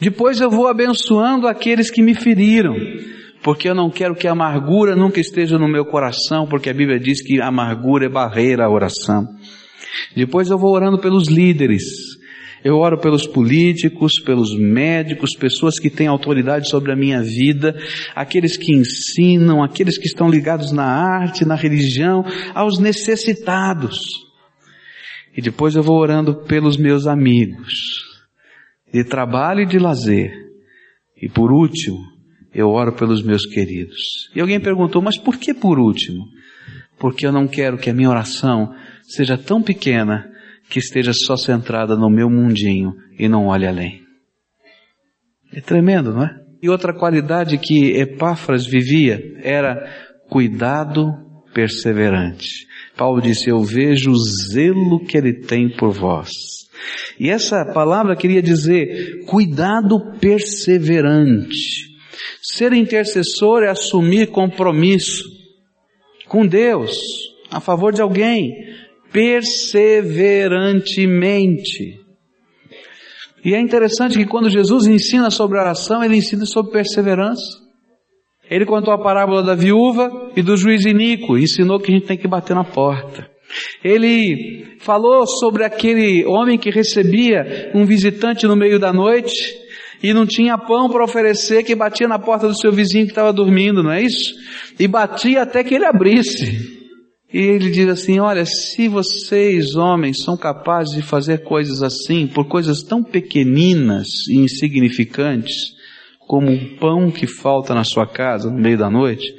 Depois 0.00 0.40
eu 0.40 0.50
vou 0.50 0.68
abençoando 0.68 1.46
aqueles 1.46 1.90
que 1.90 2.02
me 2.02 2.14
feriram, 2.14 2.76
porque 3.44 3.68
eu 3.68 3.74
não 3.74 3.90
quero 3.90 4.16
que 4.16 4.26
a 4.26 4.32
amargura 4.32 4.96
nunca 4.96 5.20
esteja 5.20 5.58
no 5.58 5.68
meu 5.68 5.84
coração, 5.84 6.46
porque 6.48 6.70
a 6.70 6.72
Bíblia 6.72 6.98
diz 6.98 7.22
que 7.22 7.42
a 7.42 7.48
amargura 7.48 8.06
é 8.06 8.08
barreira 8.08 8.64
à 8.64 8.70
oração. 8.70 9.28
Depois 10.16 10.48
eu 10.48 10.56
vou 10.56 10.72
orando 10.72 10.98
pelos 10.98 11.28
líderes. 11.28 11.84
Eu 12.64 12.78
oro 12.78 12.98
pelos 12.98 13.26
políticos, 13.26 14.12
pelos 14.24 14.58
médicos, 14.58 15.36
pessoas 15.38 15.78
que 15.78 15.90
têm 15.90 16.06
autoridade 16.06 16.70
sobre 16.70 16.90
a 16.90 16.96
minha 16.96 17.22
vida, 17.22 17.76
aqueles 18.16 18.56
que 18.56 18.72
ensinam, 18.72 19.62
aqueles 19.62 19.98
que 19.98 20.06
estão 20.06 20.30
ligados 20.30 20.72
na 20.72 20.86
arte, 20.86 21.44
na 21.44 21.54
religião, 21.54 22.24
aos 22.54 22.78
necessitados. 22.78 23.98
E 25.36 25.42
depois 25.42 25.76
eu 25.76 25.82
vou 25.82 25.98
orando 25.98 26.34
pelos 26.46 26.78
meus 26.78 27.06
amigos, 27.06 28.02
de 28.90 29.04
trabalho 29.04 29.60
e 29.60 29.66
de 29.66 29.78
lazer. 29.78 30.32
E 31.20 31.28
por 31.28 31.52
último, 31.52 32.13
eu 32.54 32.68
oro 32.68 32.92
pelos 32.92 33.22
meus 33.22 33.44
queridos. 33.46 34.30
E 34.34 34.40
alguém 34.40 34.60
perguntou, 34.60 35.02
mas 35.02 35.18
por 35.18 35.36
que 35.36 35.52
por 35.52 35.78
último? 35.78 36.24
Porque 36.98 37.26
eu 37.26 37.32
não 37.32 37.48
quero 37.48 37.76
que 37.76 37.90
a 37.90 37.94
minha 37.94 38.08
oração 38.08 38.72
seja 39.02 39.36
tão 39.36 39.62
pequena 39.62 40.30
que 40.70 40.78
esteja 40.78 41.12
só 41.12 41.36
centrada 41.36 41.96
no 41.96 42.08
meu 42.08 42.30
mundinho 42.30 42.94
e 43.18 43.28
não 43.28 43.46
olhe 43.46 43.66
além. 43.66 44.02
É 45.52 45.60
tremendo, 45.60 46.12
não 46.12 46.24
é? 46.24 46.40
E 46.62 46.68
outra 46.68 46.94
qualidade 46.94 47.58
que 47.58 47.92
Epáfras 47.92 48.66
vivia 48.66 49.20
era 49.42 49.76
cuidado 50.30 51.12
perseverante. 51.52 52.66
Paulo 52.96 53.20
disse, 53.20 53.50
eu 53.50 53.62
vejo 53.62 54.10
o 54.10 54.16
zelo 54.16 55.04
que 55.04 55.16
ele 55.16 55.32
tem 55.32 55.68
por 55.68 55.90
vós. 55.90 56.30
E 57.18 57.28
essa 57.28 57.64
palavra 57.72 58.16
queria 58.16 58.42
dizer 58.42 59.24
cuidado 59.26 60.18
perseverante. 60.18 61.93
Ser 62.42 62.72
intercessor 62.72 63.62
é 63.62 63.68
assumir 63.68 64.28
compromisso 64.28 65.24
com 66.28 66.46
Deus, 66.46 66.96
a 67.50 67.60
favor 67.60 67.92
de 67.92 68.02
alguém, 68.02 68.52
perseverantemente. 69.12 72.00
E 73.44 73.54
é 73.54 73.60
interessante 73.60 74.16
que 74.16 74.26
quando 74.26 74.48
Jesus 74.48 74.86
ensina 74.86 75.30
sobre 75.30 75.58
oração, 75.58 76.02
ele 76.02 76.16
ensina 76.16 76.46
sobre 76.46 76.72
perseverança. 76.72 77.62
Ele 78.50 78.66
contou 78.66 78.92
a 78.92 79.02
parábola 79.02 79.42
da 79.42 79.54
viúva 79.54 80.32
e 80.34 80.42
do 80.42 80.56
juiz 80.56 80.84
iníquo, 80.84 81.38
ensinou 81.38 81.78
que 81.78 81.92
a 81.92 81.94
gente 81.94 82.06
tem 82.06 82.16
que 82.16 82.28
bater 82.28 82.54
na 82.54 82.64
porta. 82.64 83.30
Ele 83.82 84.76
falou 84.80 85.26
sobre 85.26 85.64
aquele 85.64 86.24
homem 86.26 86.58
que 86.58 86.70
recebia 86.70 87.70
um 87.74 87.84
visitante 87.84 88.46
no 88.46 88.56
meio 88.56 88.78
da 88.78 88.92
noite 88.92 89.63
e 90.04 90.12
não 90.12 90.26
tinha 90.26 90.58
pão 90.58 90.86
para 90.90 91.02
oferecer, 91.02 91.64
que 91.64 91.74
batia 91.74 92.06
na 92.06 92.18
porta 92.18 92.46
do 92.46 92.54
seu 92.54 92.70
vizinho 92.70 93.06
que 93.06 93.12
estava 93.12 93.32
dormindo, 93.32 93.82
não 93.82 93.90
é 93.90 94.02
isso? 94.02 94.34
E 94.78 94.86
batia 94.86 95.40
até 95.40 95.64
que 95.64 95.74
ele 95.74 95.86
abrisse. 95.86 96.78
E 97.32 97.38
ele 97.38 97.70
diz 97.70 97.88
assim: 97.88 98.20
Olha, 98.20 98.44
se 98.44 98.86
vocês, 98.86 99.76
homens, 99.76 100.22
são 100.22 100.36
capazes 100.36 100.94
de 100.94 101.00
fazer 101.00 101.38
coisas 101.42 101.82
assim, 101.82 102.26
por 102.26 102.46
coisas 102.46 102.82
tão 102.82 103.02
pequeninas 103.02 104.28
e 104.28 104.36
insignificantes, 104.36 105.72
como 106.28 106.50
um 106.50 106.76
pão 106.76 107.10
que 107.10 107.26
falta 107.26 107.74
na 107.74 107.82
sua 107.82 108.06
casa 108.06 108.50
no 108.50 108.60
meio 108.60 108.76
da 108.76 108.90
noite, 108.90 109.34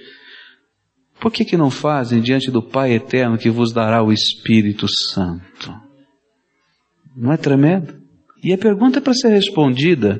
por 1.19 1.31
que 1.31 1.45
que 1.45 1.55
não 1.55 1.69
fazem 1.69 2.21
diante 2.21 2.49
do 2.49 2.63
Pai 2.63 2.93
eterno 2.93 3.37
que 3.37 3.51
vos 3.51 3.71
dará 3.71 4.01
o 4.01 4.11
Espírito 4.11 4.87
Santo? 4.87 5.71
Não 7.15 7.31
é 7.31 7.37
tremendo? 7.37 8.03
E 8.43 8.51
a 8.51 8.57
pergunta 8.57 8.97
é 8.97 9.01
para 9.01 9.13
ser 9.13 9.29
respondida, 9.29 10.19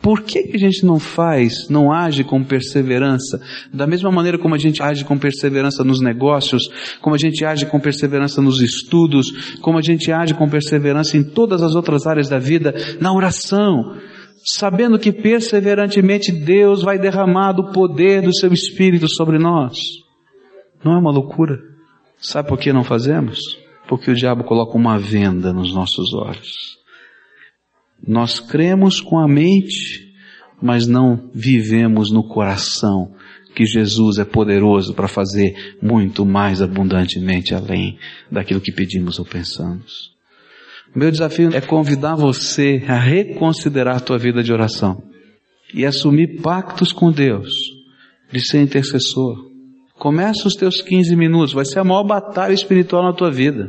por 0.00 0.22
que, 0.22 0.50
a 0.54 0.58
gente 0.58 0.86
não 0.86 0.98
faz, 0.98 1.68
não 1.68 1.92
age 1.92 2.22
com 2.22 2.42
perseverança? 2.44 3.40
Da 3.72 3.86
mesma 3.86 4.10
maneira 4.10 4.38
como 4.38 4.54
a 4.54 4.58
gente 4.58 4.82
age 4.82 5.04
com 5.04 5.18
perseverança 5.18 5.82
nos 5.82 6.00
negócios, 6.00 6.70
como 7.00 7.16
a 7.16 7.18
gente 7.18 7.44
age 7.44 7.66
com 7.66 7.80
perseverança 7.80 8.40
nos 8.40 8.60
estudos, 8.60 9.56
como 9.60 9.76
a 9.76 9.82
gente 9.82 10.12
age 10.12 10.34
com 10.34 10.48
perseverança 10.48 11.16
em 11.16 11.24
todas 11.24 11.62
as 11.62 11.74
outras 11.74 12.06
áreas 12.06 12.28
da 12.28 12.38
vida, 12.38 12.74
na 13.00 13.12
oração, 13.12 13.96
sabendo 14.44 14.98
que 14.98 15.10
perseverantemente 15.10 16.30
Deus 16.30 16.82
vai 16.82 16.98
derramar 16.98 17.52
do 17.52 17.72
poder 17.72 18.22
do 18.22 18.34
seu 18.34 18.52
Espírito 18.52 19.08
sobre 19.08 19.36
nós. 19.38 19.78
Não 20.84 20.92
é 20.92 20.98
uma 20.98 21.10
loucura? 21.10 21.58
Sabe 22.18 22.48
por 22.48 22.58
que 22.58 22.72
não 22.72 22.84
fazemos? 22.84 23.40
Porque 23.88 24.10
o 24.10 24.14
diabo 24.14 24.44
coloca 24.44 24.76
uma 24.76 24.98
venda 24.98 25.52
nos 25.52 25.74
nossos 25.74 26.14
olhos. 26.14 26.78
Nós 28.06 28.40
cremos 28.40 29.00
com 29.00 29.18
a 29.18 29.28
mente, 29.28 30.12
mas 30.60 30.86
não 30.86 31.30
vivemos 31.34 32.10
no 32.10 32.22
coração 32.22 33.12
que 33.54 33.66
Jesus 33.66 34.18
é 34.18 34.24
poderoso 34.24 34.94
para 34.94 35.08
fazer 35.08 35.76
muito 35.82 36.24
mais 36.24 36.62
abundantemente 36.62 37.54
além 37.54 37.98
daquilo 38.30 38.60
que 38.60 38.72
pedimos 38.72 39.18
ou 39.18 39.24
pensamos. 39.24 40.12
Meu 40.94 41.10
desafio 41.10 41.54
é 41.54 41.60
convidar 41.60 42.14
você 42.14 42.82
a 42.88 42.98
reconsiderar 42.98 43.96
a 43.96 44.00
tua 44.00 44.16
vida 44.16 44.42
de 44.42 44.52
oração 44.52 45.02
e 45.74 45.84
assumir 45.84 46.40
pactos 46.40 46.92
com 46.92 47.10
Deus 47.10 47.50
de 48.32 48.40
ser 48.40 48.62
intercessor 48.62 49.48
Começa 49.98 50.46
os 50.46 50.54
teus 50.54 50.80
15 50.80 51.16
minutos, 51.16 51.52
vai 51.52 51.64
ser 51.64 51.80
a 51.80 51.84
maior 51.84 52.04
batalha 52.04 52.52
espiritual 52.52 53.02
na 53.02 53.12
tua 53.12 53.30
vida. 53.30 53.68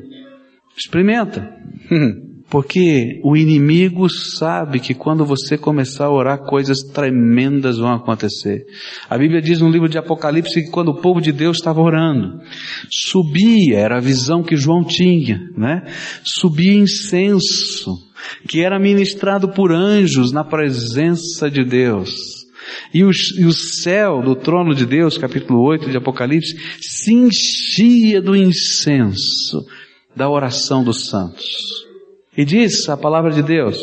Experimenta. 0.78 1.52
Porque 2.50 3.20
o 3.24 3.38
inimigo 3.38 4.10
sabe 4.10 4.80
que 4.80 4.96
quando 4.96 5.24
você 5.24 5.56
começar 5.56 6.06
a 6.06 6.12
orar, 6.12 6.40
coisas 6.40 6.80
tremendas 6.80 7.78
vão 7.78 7.94
acontecer. 7.94 8.66
A 9.08 9.18
Bíblia 9.18 9.40
diz 9.40 9.62
no 9.62 9.70
livro 9.70 9.88
de 9.88 10.00
Apocalipse 10.00 10.64
que 10.64 10.72
quando 10.72 10.90
o 10.90 11.00
povo 11.00 11.22
de 11.22 11.32
Deus 11.32 11.58
estava 11.58 11.80
orando, 11.80 12.42
subia, 12.90 13.78
era 13.78 13.98
a 13.98 14.02
visão 14.02 14.42
que 14.42 14.58
João 14.58 14.84
tinha, 14.84 15.40
né? 15.56 15.84
Subia 16.24 16.74
incenso, 16.74 17.96
que 18.48 18.62
era 18.62 18.80
ministrado 18.80 19.50
por 19.50 19.72
anjos 19.72 20.32
na 20.32 20.44
presença 20.44 21.52
de 21.52 21.64
Deus. 21.64 22.40
E 22.92 23.04
o, 23.04 23.12
e 23.38 23.46
o 23.46 23.54
céu 23.54 24.24
do 24.24 24.36
trono 24.36 24.74
de 24.74 24.88
Deus, 24.88 25.20
capítulo 25.20 25.62
8 25.62 25.92
de 25.92 25.98
Apocalipse, 25.98 26.56
se 26.82 27.14
enchia 27.14 28.20
do 28.20 28.36
incenso 28.36 29.68
da 30.16 30.28
oração 30.28 30.84
dos 30.84 31.08
santos. 31.08 31.89
E 32.40 32.46
diz 32.46 32.88
a 32.88 32.96
palavra 32.96 33.32
de 33.32 33.44
Deus 33.44 33.78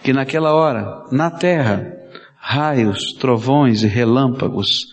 que 0.00 0.12
naquela 0.12 0.54
hora, 0.54 1.04
na 1.10 1.32
terra, 1.32 1.84
raios, 2.38 3.12
trovões 3.18 3.82
e 3.82 3.88
relâmpagos 3.88 4.86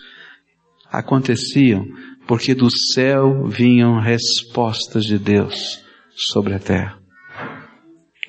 aconteciam 0.90 1.84
porque 2.26 2.52
do 2.52 2.68
céu 2.68 3.46
vinham 3.46 4.00
respostas 4.00 5.04
de 5.04 5.20
Deus 5.20 5.84
sobre 6.16 6.52
a 6.52 6.58
terra. 6.58 6.98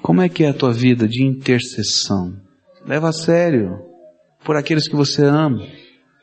Como 0.03 0.21
é 0.21 0.29
que 0.29 0.43
é 0.43 0.49
a 0.49 0.53
tua 0.53 0.71
vida 0.71 1.07
de 1.07 1.23
intercessão? 1.23 2.39
Leva 2.85 3.09
a 3.09 3.13
sério 3.13 3.79
por 4.43 4.55
aqueles 4.55 4.87
que 4.87 4.95
você 4.95 5.25
ama. 5.25 5.65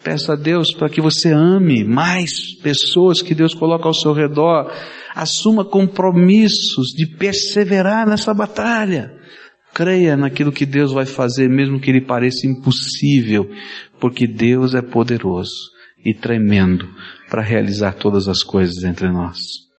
Peça 0.03 0.33
a 0.33 0.37
Deus 0.37 0.73
para 0.73 0.89
que 0.89 1.01
você 1.01 1.33
ame 1.33 1.85
mais 1.85 2.55
pessoas 2.61 3.23
que 3.23 3.35
Deus 3.35 3.55
coloca 3.55 3.87
ao 3.87 3.95
seu 3.95 4.13
redor 4.13 4.71
assuma 5.15 5.65
compromissos 5.65 6.89
de 6.89 7.07
perseverar 7.07 8.09
nessa 8.09 8.35
batalha. 8.35 9.13
Creia 9.75 10.17
naquilo 10.17 10.53
que 10.53 10.67
Deus 10.67 10.93
vai 10.93 11.07
fazer, 11.07 11.49
mesmo 11.49 11.81
que 11.81 11.93
lhe 11.93 12.01
pareça 12.01 12.47
impossível, 12.47 13.49
porque 14.01 14.27
Deus 14.27 14.75
é 14.75 14.83
poderoso 14.83 15.71
e 16.05 16.13
tremendo 16.13 16.89
para 17.31 17.41
realizar 17.41 17.93
todas 17.93 18.29
as 18.29 18.43
coisas 18.43 18.83
entre 18.85 19.11
nós. 19.11 19.63